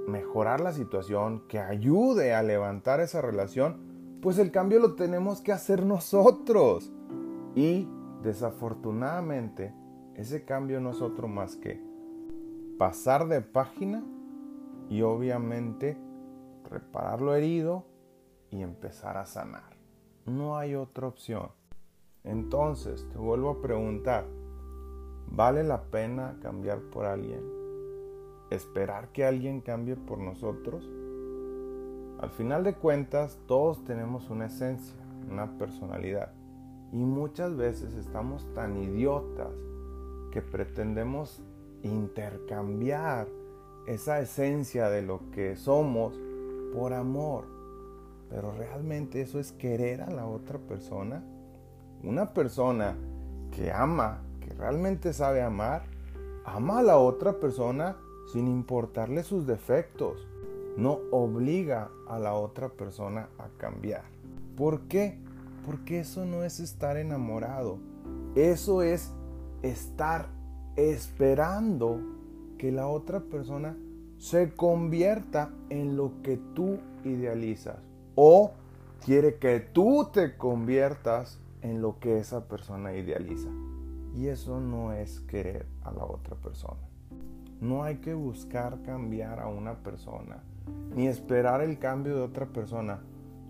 mejorar 0.08 0.60
la 0.60 0.72
situación, 0.72 1.44
que 1.48 1.58
ayude 1.58 2.34
a 2.34 2.42
levantar 2.42 3.00
esa 3.00 3.20
relación, 3.20 4.18
pues 4.22 4.38
el 4.38 4.50
cambio 4.50 4.80
lo 4.80 4.94
tenemos 4.94 5.40
que 5.40 5.52
hacer 5.52 5.84
nosotros. 5.84 6.92
Y 7.54 7.88
desafortunadamente, 8.22 9.74
ese 10.14 10.44
cambio 10.44 10.80
no 10.80 10.90
es 10.90 11.00
otro 11.00 11.28
más 11.28 11.56
que 11.56 11.80
pasar 12.78 13.28
de 13.28 13.40
página 13.40 14.02
y 14.88 15.02
obviamente 15.02 15.98
reparar 16.68 17.20
lo 17.20 17.34
herido 17.34 17.84
y 18.50 18.62
empezar 18.62 19.16
a 19.16 19.26
sanar. 19.26 19.76
No 20.26 20.56
hay 20.56 20.74
otra 20.74 21.06
opción. 21.06 21.50
Entonces, 22.24 23.06
te 23.10 23.18
vuelvo 23.18 23.50
a 23.50 23.62
preguntar, 23.62 24.26
¿vale 25.30 25.64
la 25.64 25.82
pena 25.84 26.38
cambiar 26.42 26.80
por 26.90 27.06
alguien? 27.06 27.57
¿Esperar 28.50 29.08
que 29.08 29.26
alguien 29.26 29.60
cambie 29.60 29.96
por 29.96 30.18
nosotros? 30.18 30.88
Al 32.18 32.30
final 32.30 32.64
de 32.64 32.74
cuentas, 32.74 33.38
todos 33.46 33.84
tenemos 33.84 34.30
una 34.30 34.46
esencia, 34.46 34.96
una 35.30 35.58
personalidad. 35.58 36.32
Y 36.92 37.04
muchas 37.04 37.56
veces 37.56 37.94
estamos 37.94 38.46
tan 38.54 38.76
idiotas 38.82 39.52
que 40.32 40.40
pretendemos 40.40 41.42
intercambiar 41.82 43.28
esa 43.86 44.20
esencia 44.20 44.88
de 44.88 45.02
lo 45.02 45.30
que 45.30 45.54
somos 45.54 46.18
por 46.74 46.94
amor. 46.94 47.44
Pero 48.30 48.52
realmente 48.52 49.20
eso 49.20 49.38
es 49.38 49.52
querer 49.52 50.00
a 50.00 50.10
la 50.10 50.26
otra 50.26 50.58
persona. 50.58 51.22
Una 52.02 52.32
persona 52.32 52.96
que 53.50 53.70
ama, 53.70 54.22
que 54.40 54.54
realmente 54.54 55.12
sabe 55.12 55.42
amar, 55.42 55.82
ama 56.44 56.78
a 56.78 56.82
la 56.82 56.98
otra 56.98 57.38
persona 57.38 57.96
sin 58.32 58.48
importarle 58.48 59.22
sus 59.22 59.46
defectos. 59.46 60.26
No 60.76 61.00
obliga 61.10 61.90
a 62.08 62.18
la 62.18 62.34
otra 62.34 62.68
persona 62.68 63.28
a 63.38 63.48
cambiar. 63.58 64.04
¿Por 64.56 64.82
qué? 64.82 65.18
Porque 65.66 66.00
eso 66.00 66.24
no 66.24 66.44
es 66.44 66.60
estar 66.60 66.96
enamorado. 66.96 67.78
Eso 68.34 68.82
es 68.82 69.12
estar 69.62 70.28
esperando 70.76 72.00
que 72.58 72.70
la 72.70 72.86
otra 72.86 73.20
persona 73.20 73.76
se 74.18 74.54
convierta 74.54 75.50
en 75.70 75.96
lo 75.96 76.22
que 76.22 76.36
tú 76.54 76.78
idealizas. 77.04 77.78
O 78.14 78.52
quiere 79.04 79.36
que 79.36 79.60
tú 79.60 80.08
te 80.12 80.36
conviertas 80.36 81.40
en 81.62 81.80
lo 81.82 81.98
que 81.98 82.18
esa 82.18 82.46
persona 82.46 82.94
idealiza. 82.94 83.48
Y 84.14 84.28
eso 84.28 84.60
no 84.60 84.92
es 84.92 85.20
querer 85.20 85.66
a 85.82 85.92
la 85.92 86.04
otra 86.04 86.36
persona. 86.36 86.87
No 87.60 87.82
hay 87.82 87.96
que 87.96 88.14
buscar 88.14 88.82
cambiar 88.82 89.40
a 89.40 89.48
una 89.48 89.74
persona, 89.82 90.42
ni 90.94 91.06
esperar 91.06 91.60
el 91.60 91.78
cambio 91.78 92.14
de 92.14 92.22
otra 92.22 92.46
persona 92.46 93.00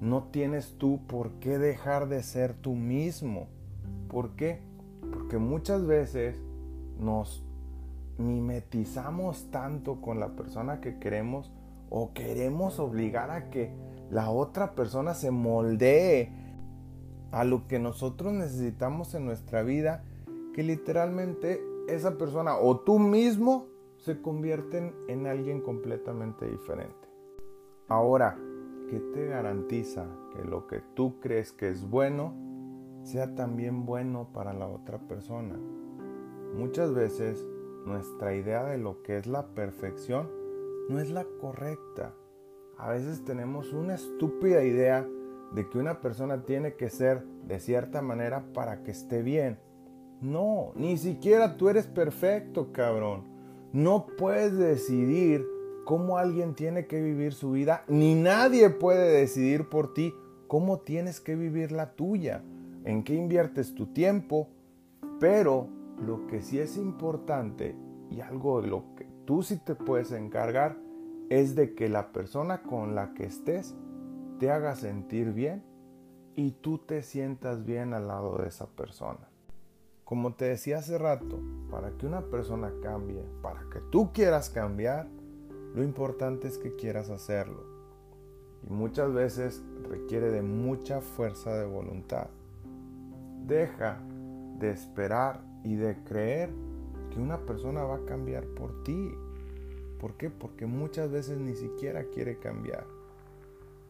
no 0.00 0.24
tienes 0.24 0.76
tú 0.78 1.00
por 1.06 1.32
qué 1.40 1.58
dejar 1.58 2.08
de 2.08 2.22
ser 2.22 2.54
tú 2.54 2.74
mismo. 2.74 3.48
¿Por 4.08 4.36
qué? 4.36 4.60
Porque 5.12 5.38
muchas 5.38 5.86
veces 5.86 6.36
nos 7.00 7.44
mimetizamos 8.16 9.50
tanto 9.50 10.00
con 10.00 10.20
la 10.20 10.36
persona 10.36 10.80
que 10.80 10.98
queremos 10.98 11.52
o 11.90 12.12
queremos 12.12 12.78
obligar 12.78 13.30
a 13.30 13.50
que 13.50 13.72
la 14.10 14.30
otra 14.30 14.74
persona 14.74 15.14
se 15.14 15.30
moldee 15.30 16.30
a 17.32 17.44
lo 17.44 17.66
que 17.66 17.78
nosotros 17.78 18.32
necesitamos 18.32 19.14
en 19.14 19.24
nuestra 19.24 19.62
vida 19.62 20.04
que 20.54 20.62
literalmente 20.62 21.60
esa 21.88 22.18
persona 22.18 22.56
o 22.58 22.80
tú 22.80 22.98
mismo 22.98 23.68
se 23.96 24.20
convierten 24.20 24.94
en 25.08 25.26
alguien 25.26 25.60
completamente 25.60 26.48
diferente. 26.48 27.08
Ahora, 27.88 28.38
¿qué 28.88 29.00
te 29.12 29.26
garantiza 29.26 30.06
que 30.32 30.44
lo 30.44 30.66
que 30.66 30.80
tú 30.94 31.18
crees 31.20 31.52
que 31.52 31.68
es 31.68 31.88
bueno 31.88 32.34
sea 33.02 33.34
también 33.34 33.86
bueno 33.86 34.30
para 34.32 34.52
la 34.52 34.68
otra 34.68 34.98
persona? 34.98 35.58
Muchas 36.54 36.94
veces 36.94 37.46
nuestra 37.86 38.34
idea 38.34 38.64
de 38.64 38.78
lo 38.78 39.02
que 39.02 39.16
es 39.16 39.26
la 39.26 39.48
perfección 39.54 40.30
no 40.88 41.00
es 41.00 41.10
la 41.10 41.24
correcta. 41.40 42.14
A 42.76 42.90
veces 42.90 43.24
tenemos 43.24 43.72
una 43.72 43.94
estúpida 43.94 44.62
idea 44.62 45.06
de 45.52 45.68
que 45.68 45.78
una 45.78 46.00
persona 46.00 46.44
tiene 46.44 46.74
que 46.74 46.90
ser 46.90 47.24
de 47.46 47.60
cierta 47.60 48.02
manera 48.02 48.52
para 48.52 48.82
que 48.82 48.90
esté 48.90 49.22
bien. 49.22 49.58
No, 50.20 50.72
ni 50.74 50.96
siquiera 50.96 51.56
tú 51.56 51.68
eres 51.68 51.86
perfecto, 51.86 52.72
cabrón. 52.72 53.24
No 53.72 54.06
puedes 54.18 54.56
decidir 54.56 55.46
cómo 55.84 56.18
alguien 56.18 56.54
tiene 56.54 56.86
que 56.86 57.00
vivir 57.00 57.32
su 57.32 57.52
vida, 57.52 57.84
ni 57.86 58.14
nadie 58.14 58.70
puede 58.70 59.10
decidir 59.10 59.68
por 59.68 59.94
ti 59.94 60.12
cómo 60.46 60.80
tienes 60.80 61.20
que 61.20 61.36
vivir 61.36 61.72
la 61.72 61.94
tuya, 61.94 62.42
en 62.84 63.04
qué 63.04 63.14
inviertes 63.14 63.74
tu 63.74 63.86
tiempo, 63.86 64.48
pero 65.20 65.68
lo 66.04 66.26
que 66.26 66.42
sí 66.42 66.58
es 66.58 66.76
importante 66.76 67.76
y 68.10 68.20
algo 68.20 68.60
de 68.60 68.68
lo 68.68 68.94
que 68.96 69.06
tú 69.24 69.42
sí 69.42 69.58
te 69.58 69.74
puedes 69.74 70.12
encargar 70.12 70.76
es 71.28 71.54
de 71.54 71.74
que 71.74 71.88
la 71.88 72.12
persona 72.12 72.62
con 72.62 72.94
la 72.94 73.14
que 73.14 73.24
estés 73.24 73.76
te 74.38 74.50
haga 74.50 74.74
sentir 74.74 75.32
bien 75.32 75.62
y 76.34 76.52
tú 76.52 76.78
te 76.78 77.02
sientas 77.02 77.64
bien 77.64 77.92
al 77.94 78.08
lado 78.08 78.38
de 78.38 78.48
esa 78.48 78.66
persona. 78.66 79.27
Como 80.08 80.32
te 80.32 80.46
decía 80.46 80.78
hace 80.78 80.96
rato, 80.96 81.38
para 81.70 81.90
que 81.90 82.06
una 82.06 82.22
persona 82.22 82.72
cambie, 82.82 83.22
para 83.42 83.60
que 83.70 83.78
tú 83.90 84.10
quieras 84.10 84.48
cambiar, 84.48 85.06
lo 85.74 85.82
importante 85.82 86.48
es 86.48 86.56
que 86.56 86.74
quieras 86.76 87.10
hacerlo. 87.10 87.62
Y 88.66 88.72
muchas 88.72 89.12
veces 89.12 89.62
requiere 89.86 90.30
de 90.30 90.40
mucha 90.40 91.02
fuerza 91.02 91.54
de 91.58 91.66
voluntad. 91.66 92.28
Deja 93.46 94.00
de 94.58 94.70
esperar 94.70 95.42
y 95.62 95.76
de 95.76 96.02
creer 96.04 96.48
que 97.10 97.20
una 97.20 97.44
persona 97.44 97.84
va 97.84 97.96
a 97.96 98.04
cambiar 98.06 98.46
por 98.46 98.82
ti. 98.84 99.10
¿Por 100.00 100.14
qué? 100.14 100.30
Porque 100.30 100.64
muchas 100.64 101.10
veces 101.10 101.36
ni 101.36 101.54
siquiera 101.54 102.04
quiere 102.04 102.38
cambiar. 102.38 102.86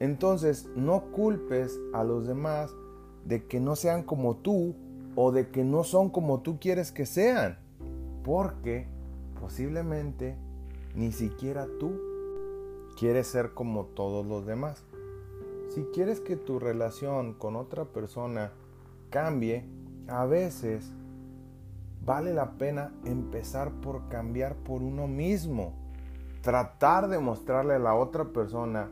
Entonces, 0.00 0.68
no 0.74 1.12
culpes 1.12 1.78
a 1.92 2.02
los 2.02 2.26
demás 2.26 2.74
de 3.24 3.46
que 3.46 3.60
no 3.60 3.76
sean 3.76 4.02
como 4.02 4.34
tú 4.34 4.74
o 5.20 5.32
de 5.32 5.48
que 5.48 5.64
no 5.64 5.82
son 5.82 6.10
como 6.10 6.42
tú 6.42 6.60
quieres 6.60 6.92
que 6.92 7.04
sean. 7.04 7.58
Porque 8.22 8.86
posiblemente 9.40 10.36
ni 10.94 11.10
siquiera 11.10 11.66
tú 11.80 11.98
quieres 12.96 13.26
ser 13.26 13.52
como 13.52 13.86
todos 13.86 14.24
los 14.24 14.46
demás. 14.46 14.84
Si 15.70 15.82
quieres 15.92 16.20
que 16.20 16.36
tu 16.36 16.60
relación 16.60 17.34
con 17.34 17.56
otra 17.56 17.84
persona 17.86 18.52
cambie, 19.10 19.64
a 20.06 20.24
veces 20.24 20.88
vale 22.04 22.32
la 22.32 22.52
pena 22.52 22.92
empezar 23.04 23.72
por 23.80 24.08
cambiar 24.08 24.54
por 24.54 24.82
uno 24.82 25.08
mismo. 25.08 25.72
Tratar 26.42 27.08
de 27.08 27.18
mostrarle 27.18 27.74
a 27.74 27.80
la 27.80 27.96
otra 27.96 28.26
persona 28.26 28.88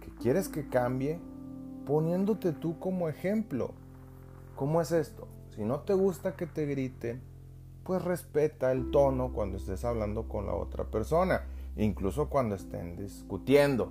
que 0.00 0.08
quieres 0.14 0.48
que 0.48 0.66
cambie 0.66 1.20
poniéndote 1.84 2.52
tú 2.52 2.78
como 2.78 3.10
ejemplo. 3.10 3.72
¿Cómo 4.56 4.80
es 4.80 4.92
esto? 4.92 5.28
Si 5.58 5.64
no 5.64 5.80
te 5.80 5.92
gusta 5.92 6.36
que 6.36 6.46
te 6.46 6.66
griten, 6.66 7.20
pues 7.82 8.04
respeta 8.04 8.70
el 8.70 8.92
tono 8.92 9.32
cuando 9.32 9.56
estés 9.56 9.84
hablando 9.84 10.28
con 10.28 10.46
la 10.46 10.54
otra 10.54 10.84
persona, 10.84 11.46
incluso 11.76 12.30
cuando 12.30 12.54
estén 12.54 12.94
discutiendo. 12.94 13.90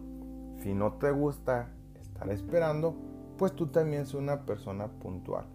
si 0.63 0.73
no 0.73 0.93
te 0.93 1.11
gusta 1.11 1.73
estar 1.99 2.29
esperando, 2.29 2.95
pues 3.37 3.53
tú 3.53 3.67
también 3.67 4.03
eres 4.03 4.13
una 4.13 4.45
persona 4.45 4.87
puntual. 4.87 5.45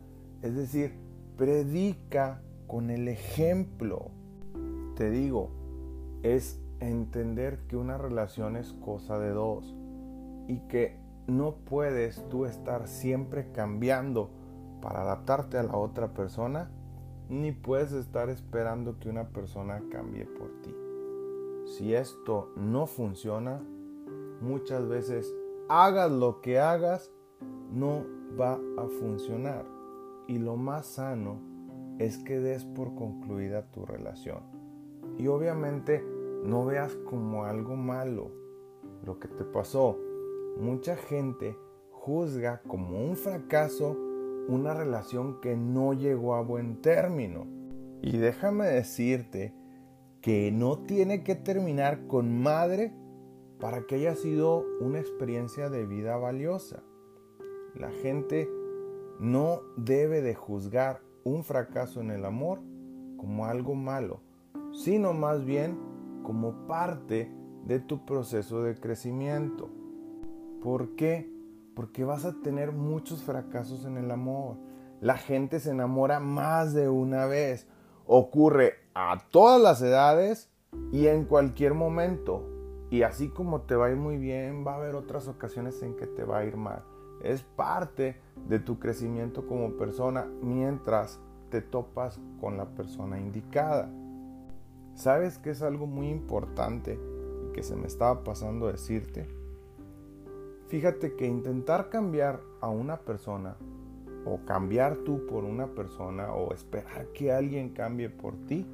Es 0.42 0.54
decir, 0.54 0.98
predica 1.38 2.42
con 2.66 2.90
el 2.90 3.08
ejemplo. 3.08 4.10
Te 4.96 5.10
digo, 5.10 5.48
es 6.22 6.60
entender 6.80 7.60
que 7.68 7.78
una 7.78 7.96
relación 7.96 8.56
es 8.56 8.74
cosa 8.74 9.18
de 9.18 9.30
dos 9.30 9.74
y 10.46 10.58
que 10.68 10.98
no 11.26 11.54
puedes 11.64 12.28
tú 12.28 12.44
estar 12.44 12.86
siempre 12.86 13.50
cambiando 13.52 14.41
para 14.82 15.02
adaptarte 15.02 15.56
a 15.56 15.62
la 15.62 15.76
otra 15.76 16.12
persona, 16.12 16.70
ni 17.30 17.52
puedes 17.52 17.92
estar 17.92 18.28
esperando 18.28 18.98
que 18.98 19.08
una 19.08 19.28
persona 19.28 19.82
cambie 19.90 20.26
por 20.26 20.50
ti. 20.60 20.76
Si 21.64 21.94
esto 21.94 22.52
no 22.56 22.86
funciona, 22.86 23.62
muchas 24.42 24.86
veces 24.88 25.34
hagas 25.68 26.10
lo 26.10 26.42
que 26.42 26.58
hagas, 26.58 27.10
no 27.72 28.04
va 28.38 28.58
a 28.76 28.86
funcionar. 29.00 29.64
Y 30.26 30.38
lo 30.38 30.56
más 30.56 30.86
sano 30.86 31.40
es 31.98 32.18
que 32.18 32.40
des 32.40 32.64
por 32.64 32.94
concluida 32.94 33.70
tu 33.70 33.86
relación. 33.86 34.40
Y 35.16 35.28
obviamente 35.28 36.04
no 36.44 36.66
veas 36.66 36.94
como 37.08 37.44
algo 37.44 37.76
malo 37.76 38.30
lo 39.04 39.18
que 39.18 39.28
te 39.28 39.44
pasó. 39.44 39.96
Mucha 40.58 40.96
gente 40.96 41.56
juzga 41.90 42.60
como 42.66 43.04
un 43.04 43.16
fracaso 43.16 43.96
una 44.48 44.74
relación 44.74 45.40
que 45.40 45.56
no 45.56 45.92
llegó 45.92 46.34
a 46.34 46.42
buen 46.42 46.80
término. 46.80 47.46
Y 48.02 48.16
déjame 48.18 48.66
decirte 48.66 49.54
que 50.20 50.50
no 50.52 50.78
tiene 50.78 51.22
que 51.22 51.34
terminar 51.34 52.06
con 52.06 52.42
madre 52.42 52.92
para 53.60 53.82
que 53.82 53.96
haya 53.96 54.14
sido 54.14 54.64
una 54.80 54.98
experiencia 54.98 55.68
de 55.70 55.86
vida 55.86 56.16
valiosa. 56.16 56.82
La 57.74 57.90
gente 57.90 58.48
no 59.20 59.60
debe 59.76 60.20
de 60.20 60.34
juzgar 60.34 61.00
un 61.24 61.44
fracaso 61.44 62.00
en 62.00 62.10
el 62.10 62.24
amor 62.24 62.60
como 63.16 63.46
algo 63.46 63.74
malo, 63.74 64.20
sino 64.72 65.12
más 65.12 65.44
bien 65.44 65.78
como 66.24 66.66
parte 66.66 67.32
de 67.64 67.78
tu 67.78 68.04
proceso 68.04 68.62
de 68.62 68.74
crecimiento. 68.74 69.70
¿Por 70.60 70.96
qué? 70.96 71.31
Porque 71.74 72.04
vas 72.04 72.24
a 72.24 72.34
tener 72.42 72.72
muchos 72.72 73.22
fracasos 73.22 73.84
en 73.84 73.96
el 73.96 74.10
amor. 74.10 74.56
La 75.00 75.16
gente 75.16 75.60
se 75.60 75.70
enamora 75.70 76.20
más 76.20 76.74
de 76.74 76.88
una 76.88 77.26
vez. 77.26 77.66
Ocurre 78.06 78.74
a 78.94 79.18
todas 79.30 79.60
las 79.60 79.80
edades 79.82 80.50
y 80.92 81.06
en 81.06 81.24
cualquier 81.24 81.74
momento. 81.74 82.48
Y 82.90 83.02
así 83.02 83.28
como 83.28 83.62
te 83.62 83.74
va 83.74 83.86
a 83.86 83.90
ir 83.90 83.96
muy 83.96 84.18
bien, 84.18 84.66
va 84.66 84.74
a 84.74 84.76
haber 84.76 84.94
otras 84.94 85.26
ocasiones 85.26 85.82
en 85.82 85.96
que 85.96 86.06
te 86.06 86.24
va 86.24 86.38
a 86.38 86.44
ir 86.44 86.56
mal. 86.56 86.84
Es 87.22 87.42
parte 87.42 88.20
de 88.48 88.58
tu 88.58 88.78
crecimiento 88.78 89.46
como 89.46 89.76
persona 89.76 90.26
mientras 90.42 91.20
te 91.50 91.62
topas 91.62 92.20
con 92.40 92.56
la 92.56 92.66
persona 92.66 93.18
indicada. 93.18 93.90
¿Sabes 94.94 95.38
que 95.38 95.50
es 95.50 95.62
algo 95.62 95.86
muy 95.86 96.10
importante 96.10 96.98
y 97.48 97.52
que 97.52 97.62
se 97.62 97.76
me 97.76 97.86
estaba 97.86 98.24
pasando 98.24 98.66
decirte? 98.66 99.41
Fíjate 100.72 101.16
que 101.16 101.26
intentar 101.26 101.90
cambiar 101.90 102.40
a 102.62 102.70
una 102.70 102.96
persona 102.96 103.56
o 104.24 104.38
cambiar 104.46 104.96
tú 105.04 105.26
por 105.26 105.44
una 105.44 105.66
persona 105.66 106.32
o 106.32 106.54
esperar 106.54 107.08
que 107.08 107.30
alguien 107.30 107.74
cambie 107.74 108.08
por 108.08 108.34
ti, 108.46 108.66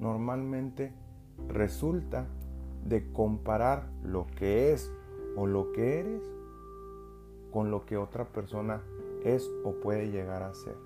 normalmente 0.00 0.94
resulta 1.46 2.26
de 2.86 3.12
comparar 3.12 3.90
lo 4.02 4.28
que 4.28 4.72
es 4.72 4.90
o 5.36 5.46
lo 5.46 5.72
que 5.72 6.00
eres 6.00 6.22
con 7.52 7.70
lo 7.70 7.84
que 7.84 7.98
otra 7.98 8.24
persona 8.24 8.80
es 9.26 9.46
o 9.64 9.72
puede 9.82 10.10
llegar 10.10 10.42
a 10.42 10.54
ser. 10.54 10.76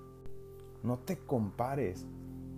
No 0.83 0.99
te 0.99 1.17
compares, 1.17 2.05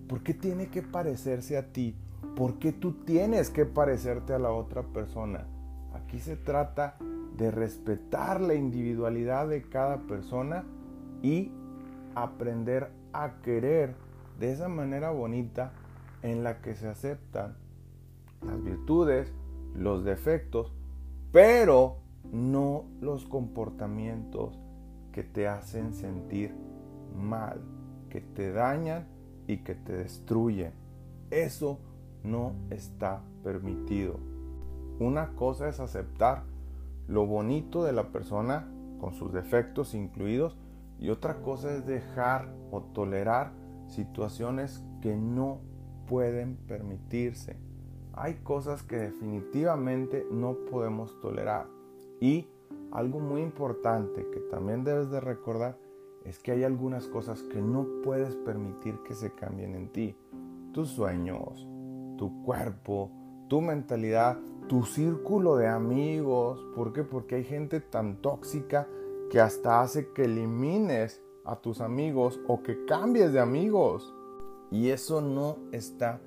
¿Por 0.08 0.24
qué 0.24 0.34
tiene 0.34 0.72
que 0.72 0.82
parecerse 0.82 1.58
a 1.58 1.72
ti? 1.72 1.96
¿Por 2.36 2.58
qué 2.58 2.72
tú 2.72 2.94
tienes 3.06 3.52
que 3.52 3.68
parecerte 3.68 4.34
a 4.34 4.40
la 4.40 4.50
otra 4.50 4.82
persona? 4.82 5.46
Aquí 5.94 6.20
se 6.20 6.38
trata 6.38 6.98
de 7.38 7.52
respetar 7.52 8.42
la 8.42 8.54
individualidad 8.54 9.48
de 9.48 9.64
cada 9.64 9.98
persona 10.08 10.64
y 11.22 11.52
aprender 12.16 12.92
a 13.14 13.42
querer 13.42 13.96
de 14.40 14.52
esa 14.52 14.68
manera 14.68 15.12
bonita 15.12 15.74
en 16.22 16.44
la 16.44 16.62
que 16.62 16.76
se 16.76 16.88
aceptan 16.88 17.56
las 18.42 18.64
virtudes, 18.64 19.32
los 19.76 20.04
defectos, 20.04 20.74
pero 21.32 21.98
no 22.32 22.86
los 23.02 23.26
comportamientos 23.26 24.58
que 25.12 25.24
te 25.24 25.48
hacen 25.48 25.94
sentir 25.94 26.56
mal, 27.16 27.62
que 28.10 28.22
te 28.22 28.52
dañan 28.52 29.08
y 29.48 29.58
que 29.58 29.76
te 29.76 29.94
destruyen. 29.94 30.74
Eso 31.32 31.80
no 32.24 32.54
está 32.70 33.22
permitido. 33.44 34.20
Una 35.00 35.30
cosa 35.36 35.70
es 35.70 35.80
aceptar 35.80 36.44
lo 37.08 37.26
bonito 37.26 37.84
de 37.84 37.94
la 37.94 38.12
persona 38.12 38.68
con 39.00 39.14
sus 39.14 39.32
defectos 39.32 39.94
incluidos 39.94 40.58
y 41.00 41.10
otra 41.10 41.42
cosa 41.42 41.74
es 41.74 41.86
dejar 41.86 42.54
o 42.72 42.82
tolerar 42.82 43.52
situaciones 43.88 44.84
que 45.02 45.16
no 45.16 45.60
pueden 46.08 46.56
permitirse. 46.56 47.58
Hay 48.14 48.36
cosas 48.36 48.84
que 48.84 48.98
definitivamente 48.98 50.26
no 50.32 50.56
podemos 50.72 51.20
tolerar. 51.20 51.68
Y 52.22 52.48
algo 52.92 53.20
muy 53.20 53.42
importante 53.42 54.26
que 54.32 54.40
también 54.40 54.84
debes 54.84 55.10
de 55.12 55.20
recordar 55.20 55.78
es 56.24 56.40
que 56.40 56.52
hay 56.52 56.64
algunas 56.64 57.08
cosas 57.08 57.44
que 57.44 57.62
no 57.62 57.86
puedes 58.04 58.36
permitir 58.38 58.98
que 59.04 59.14
se 59.14 59.32
cambien 59.32 59.76
en 59.76 59.90
ti. 59.90 60.16
Tus 60.72 60.90
sueños, 60.90 61.68
tu 62.18 62.42
cuerpo, 62.44 63.12
tu 63.48 63.62
mentalidad, 63.62 64.38
tu 64.68 64.84
círculo 64.84 65.58
de 65.58 65.68
amigos. 65.68 66.66
¿Por 66.76 66.94
qué? 66.94 67.04
Porque 67.04 67.36
hay 67.36 67.44
gente 67.44 67.80
tan 67.80 68.22
tóxica 68.22 68.88
que 69.30 69.40
hasta 69.40 69.82
hace 69.82 70.12
que 70.14 70.26
elimines 70.26 71.22
a 71.46 71.56
tus 71.58 71.82
amigos 71.82 72.40
o 72.48 72.62
que 72.64 72.86
cambies 72.86 73.34
de 73.34 73.40
amigos. 73.40 74.14
Y 74.72 74.90
eso 74.90 75.22
no 75.22 75.58
está 75.72 76.22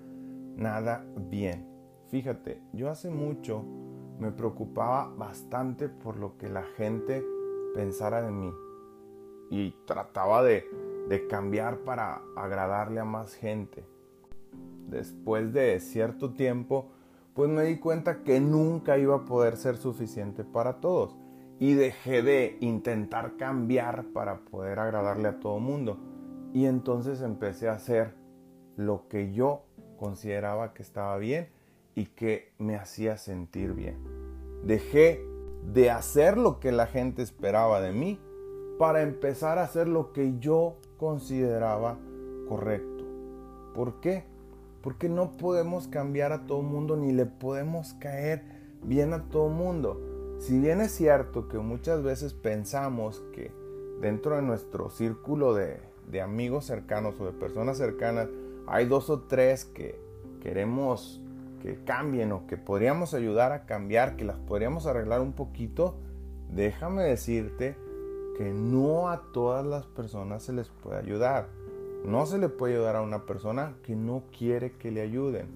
nada 0.56 1.04
bien. 1.30 1.66
Fíjate, 2.10 2.62
yo 2.72 2.88
hace 2.88 3.10
mucho 3.10 3.64
me 4.18 4.32
preocupaba 4.32 5.12
bastante 5.16 5.88
por 5.88 6.16
lo 6.16 6.36
que 6.38 6.48
la 6.48 6.64
gente 6.76 7.24
pensara 7.74 8.22
de 8.22 8.32
mí 8.32 8.52
y 9.50 9.70
trataba 9.86 10.42
de, 10.42 10.64
cambiar 11.30 11.78
para 11.84 12.20
agradarle 12.36 13.00
a 13.00 13.04
más 13.04 13.34
gente. 13.34 13.84
Después 14.88 15.52
de 15.54 15.80
cierto 15.80 16.34
tiempo, 16.34 16.90
pues 17.38 17.48
me 17.48 17.62
di 17.62 17.78
cuenta 17.78 18.24
que 18.24 18.40
nunca 18.40 18.98
iba 18.98 19.14
a 19.14 19.24
poder 19.24 19.56
ser 19.56 19.76
suficiente 19.76 20.42
para 20.42 20.80
todos 20.80 21.16
y 21.60 21.74
dejé 21.74 22.20
de 22.22 22.58
intentar 22.60 23.36
cambiar 23.36 24.06
para 24.06 24.40
poder 24.40 24.80
agradarle 24.80 25.28
a 25.28 25.38
todo 25.38 25.60
mundo. 25.60 26.00
Y 26.52 26.66
entonces 26.66 27.22
empecé 27.22 27.68
a 27.68 27.74
hacer 27.74 28.16
lo 28.74 29.06
que 29.06 29.32
yo 29.32 29.62
consideraba 30.00 30.74
que 30.74 30.82
estaba 30.82 31.16
bien 31.16 31.48
y 31.94 32.06
que 32.06 32.54
me 32.58 32.74
hacía 32.74 33.16
sentir 33.16 33.72
bien. 33.72 34.02
Dejé 34.64 35.24
de 35.72 35.92
hacer 35.92 36.38
lo 36.38 36.58
que 36.58 36.72
la 36.72 36.88
gente 36.88 37.22
esperaba 37.22 37.80
de 37.80 37.92
mí 37.92 38.18
para 38.80 39.02
empezar 39.02 39.58
a 39.58 39.62
hacer 39.62 39.86
lo 39.86 40.12
que 40.12 40.40
yo 40.40 40.74
consideraba 40.96 41.98
correcto. 42.48 43.04
¿Por 43.76 44.00
qué? 44.00 44.24
Porque 44.88 45.10
no 45.10 45.32
podemos 45.32 45.86
cambiar 45.86 46.32
a 46.32 46.46
todo 46.46 46.62
mundo 46.62 46.96
ni 46.96 47.12
le 47.12 47.26
podemos 47.26 47.92
caer 48.00 48.42
bien 48.82 49.12
a 49.12 49.24
todo 49.24 49.50
mundo. 49.50 50.00
Si 50.38 50.58
bien 50.58 50.80
es 50.80 50.92
cierto 50.92 51.46
que 51.46 51.58
muchas 51.58 52.02
veces 52.02 52.32
pensamos 52.32 53.22
que 53.34 53.52
dentro 54.00 54.36
de 54.36 54.40
nuestro 54.40 54.88
círculo 54.88 55.52
de, 55.52 55.76
de 56.10 56.22
amigos 56.22 56.64
cercanos 56.64 57.20
o 57.20 57.26
de 57.26 57.32
personas 57.32 57.76
cercanas 57.76 58.30
hay 58.66 58.86
dos 58.86 59.10
o 59.10 59.20
tres 59.24 59.66
que 59.66 60.00
queremos 60.40 61.20
que 61.60 61.84
cambien 61.84 62.32
o 62.32 62.46
que 62.46 62.56
podríamos 62.56 63.12
ayudar 63.12 63.52
a 63.52 63.66
cambiar, 63.66 64.16
que 64.16 64.24
las 64.24 64.38
podríamos 64.38 64.86
arreglar 64.86 65.20
un 65.20 65.34
poquito, 65.34 65.96
déjame 66.50 67.02
decirte 67.02 67.76
que 68.38 68.54
no 68.54 69.10
a 69.10 69.20
todas 69.34 69.66
las 69.66 69.84
personas 69.84 70.44
se 70.44 70.54
les 70.54 70.70
puede 70.70 70.96
ayudar. 70.96 71.57
No 72.04 72.26
se 72.26 72.38
le 72.38 72.48
puede 72.48 72.74
ayudar 72.74 72.96
a 72.96 73.02
una 73.02 73.26
persona 73.26 73.74
que 73.82 73.96
no 73.96 74.24
quiere 74.36 74.72
que 74.72 74.90
le 74.90 75.00
ayuden. 75.00 75.48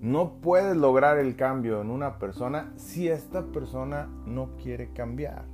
No 0.00 0.40
puedes 0.40 0.76
lograr 0.76 1.18
el 1.18 1.36
cambio 1.36 1.80
en 1.80 1.90
una 1.90 2.18
persona 2.18 2.72
si 2.76 3.08
esta 3.08 3.42
persona 3.46 4.08
no 4.26 4.56
quiere 4.56 4.92
cambiar. 4.92 5.44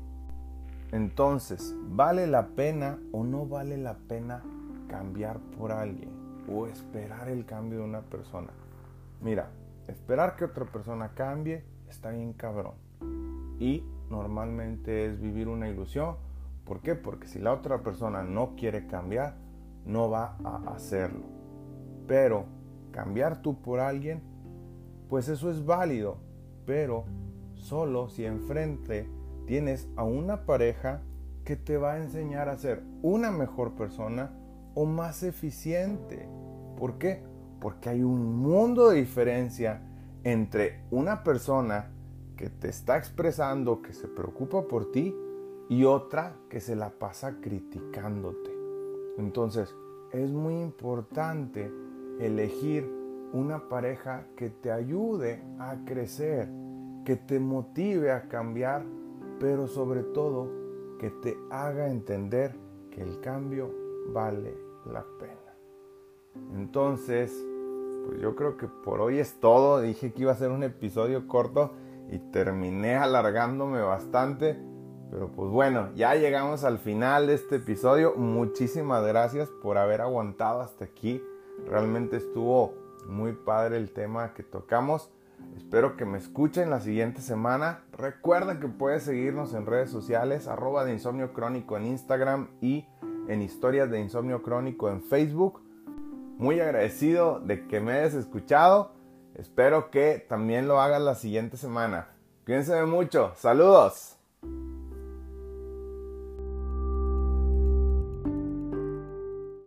Entonces, 0.92 1.74
¿vale 1.88 2.26
la 2.26 2.48
pena 2.48 2.98
o 3.12 3.24
no 3.24 3.46
vale 3.46 3.76
la 3.76 3.94
pena 3.94 4.42
cambiar 4.88 5.40
por 5.58 5.72
alguien 5.72 6.10
o 6.48 6.66
esperar 6.66 7.28
el 7.28 7.44
cambio 7.44 7.80
de 7.80 7.84
una 7.84 8.02
persona? 8.02 8.52
Mira, 9.20 9.50
esperar 9.88 10.36
que 10.36 10.44
otra 10.44 10.64
persona 10.64 11.10
cambie 11.14 11.64
está 11.88 12.10
bien 12.10 12.32
cabrón. 12.32 12.74
y 13.58 13.82
normalmente 14.10 15.06
es 15.06 15.20
vivir 15.20 15.48
una 15.48 15.68
ilusión. 15.68 16.16
¿Por 16.64 16.80
qué? 16.80 16.94
Porque 16.94 17.26
si 17.26 17.38
la 17.38 17.52
otra 17.52 17.82
persona 17.82 18.22
no 18.22 18.54
quiere 18.56 18.86
cambiar, 18.86 19.34
no 19.86 20.10
va 20.10 20.36
a 20.44 20.74
hacerlo. 20.74 21.24
Pero 22.06 22.44
cambiar 22.90 23.42
tú 23.42 23.60
por 23.60 23.80
alguien, 23.80 24.22
pues 25.08 25.28
eso 25.28 25.50
es 25.50 25.64
válido, 25.64 26.18
pero 26.64 27.04
solo 27.54 28.08
si 28.08 28.24
enfrente 28.24 29.08
tienes 29.46 29.88
a 29.96 30.04
una 30.04 30.44
pareja 30.44 31.02
que 31.44 31.56
te 31.56 31.76
va 31.76 31.92
a 31.92 31.98
enseñar 31.98 32.48
a 32.48 32.58
ser 32.58 32.82
una 33.02 33.30
mejor 33.30 33.74
persona 33.74 34.32
o 34.74 34.84
más 34.84 35.22
eficiente. 35.22 36.28
¿Por 36.76 36.98
qué? 36.98 37.22
Porque 37.60 37.88
hay 37.88 38.02
un 38.02 38.36
mundo 38.36 38.90
de 38.90 38.96
diferencia 38.96 39.82
entre 40.24 40.84
una 40.90 41.22
persona 41.22 41.92
que 42.36 42.50
te 42.50 42.68
está 42.68 42.98
expresando 42.98 43.80
que 43.80 43.92
se 43.92 44.08
preocupa 44.08 44.66
por 44.66 44.90
ti 44.90 45.14
y 45.68 45.84
otra 45.84 46.36
que 46.50 46.60
se 46.60 46.76
la 46.76 46.90
pasa 46.90 47.36
criticándote. 47.40 48.55
Entonces, 49.18 49.74
es 50.12 50.30
muy 50.30 50.60
importante 50.60 51.70
elegir 52.20 52.90
una 53.32 53.68
pareja 53.68 54.26
que 54.36 54.50
te 54.50 54.70
ayude 54.70 55.42
a 55.58 55.76
crecer, 55.84 56.48
que 57.04 57.16
te 57.16 57.38
motive 57.38 58.12
a 58.12 58.28
cambiar, 58.28 58.84
pero 59.38 59.66
sobre 59.66 60.02
todo 60.02 60.48
que 60.98 61.10
te 61.10 61.36
haga 61.50 61.88
entender 61.88 62.56
que 62.90 63.02
el 63.02 63.20
cambio 63.20 63.70
vale 64.12 64.56
la 64.86 65.04
pena. 65.18 65.36
Entonces, 66.54 67.32
pues 68.06 68.20
yo 68.20 68.36
creo 68.36 68.56
que 68.56 68.68
por 68.68 69.00
hoy 69.00 69.18
es 69.18 69.40
todo. 69.40 69.80
Dije 69.80 70.12
que 70.12 70.22
iba 70.22 70.32
a 70.32 70.36
ser 70.36 70.50
un 70.50 70.62
episodio 70.62 71.26
corto 71.26 71.72
y 72.10 72.18
terminé 72.18 72.96
alargándome 72.96 73.80
bastante. 73.80 74.56
Pero 75.10 75.30
pues 75.30 75.50
bueno, 75.50 75.90
ya 75.94 76.14
llegamos 76.14 76.64
al 76.64 76.78
final 76.78 77.26
de 77.26 77.34
este 77.34 77.56
episodio. 77.56 78.14
Muchísimas 78.16 79.04
gracias 79.06 79.48
por 79.62 79.78
haber 79.78 80.00
aguantado 80.00 80.60
hasta 80.60 80.84
aquí. 80.84 81.22
Realmente 81.66 82.16
estuvo 82.16 82.74
muy 83.08 83.32
padre 83.32 83.76
el 83.76 83.92
tema 83.92 84.34
que 84.34 84.42
tocamos. 84.42 85.10
Espero 85.56 85.96
que 85.96 86.04
me 86.04 86.18
escuchen 86.18 86.70
la 86.70 86.80
siguiente 86.80 87.20
semana. 87.20 87.84
Recuerda 87.92 88.58
que 88.58 88.68
puedes 88.68 89.04
seguirnos 89.04 89.54
en 89.54 89.66
redes 89.66 89.90
sociales, 89.90 90.48
arroba 90.48 90.84
de 90.84 90.92
insomnio 90.92 91.32
crónico 91.32 91.76
en 91.76 91.86
Instagram 91.86 92.48
y 92.60 92.86
en 93.28 93.42
historias 93.42 93.90
de 93.90 94.00
insomnio 94.00 94.42
crónico 94.42 94.88
en 94.90 95.02
Facebook. 95.02 95.62
Muy 96.38 96.60
agradecido 96.60 97.40
de 97.40 97.66
que 97.66 97.80
me 97.80 97.92
hayas 97.92 98.14
escuchado. 98.14 98.92
Espero 99.34 99.90
que 99.90 100.24
también 100.28 100.68
lo 100.68 100.80
hagas 100.80 101.00
la 101.00 101.14
siguiente 101.14 101.56
semana. 101.56 102.08
Cuídense 102.44 102.84
mucho. 102.84 103.32
Saludos. 103.36 104.16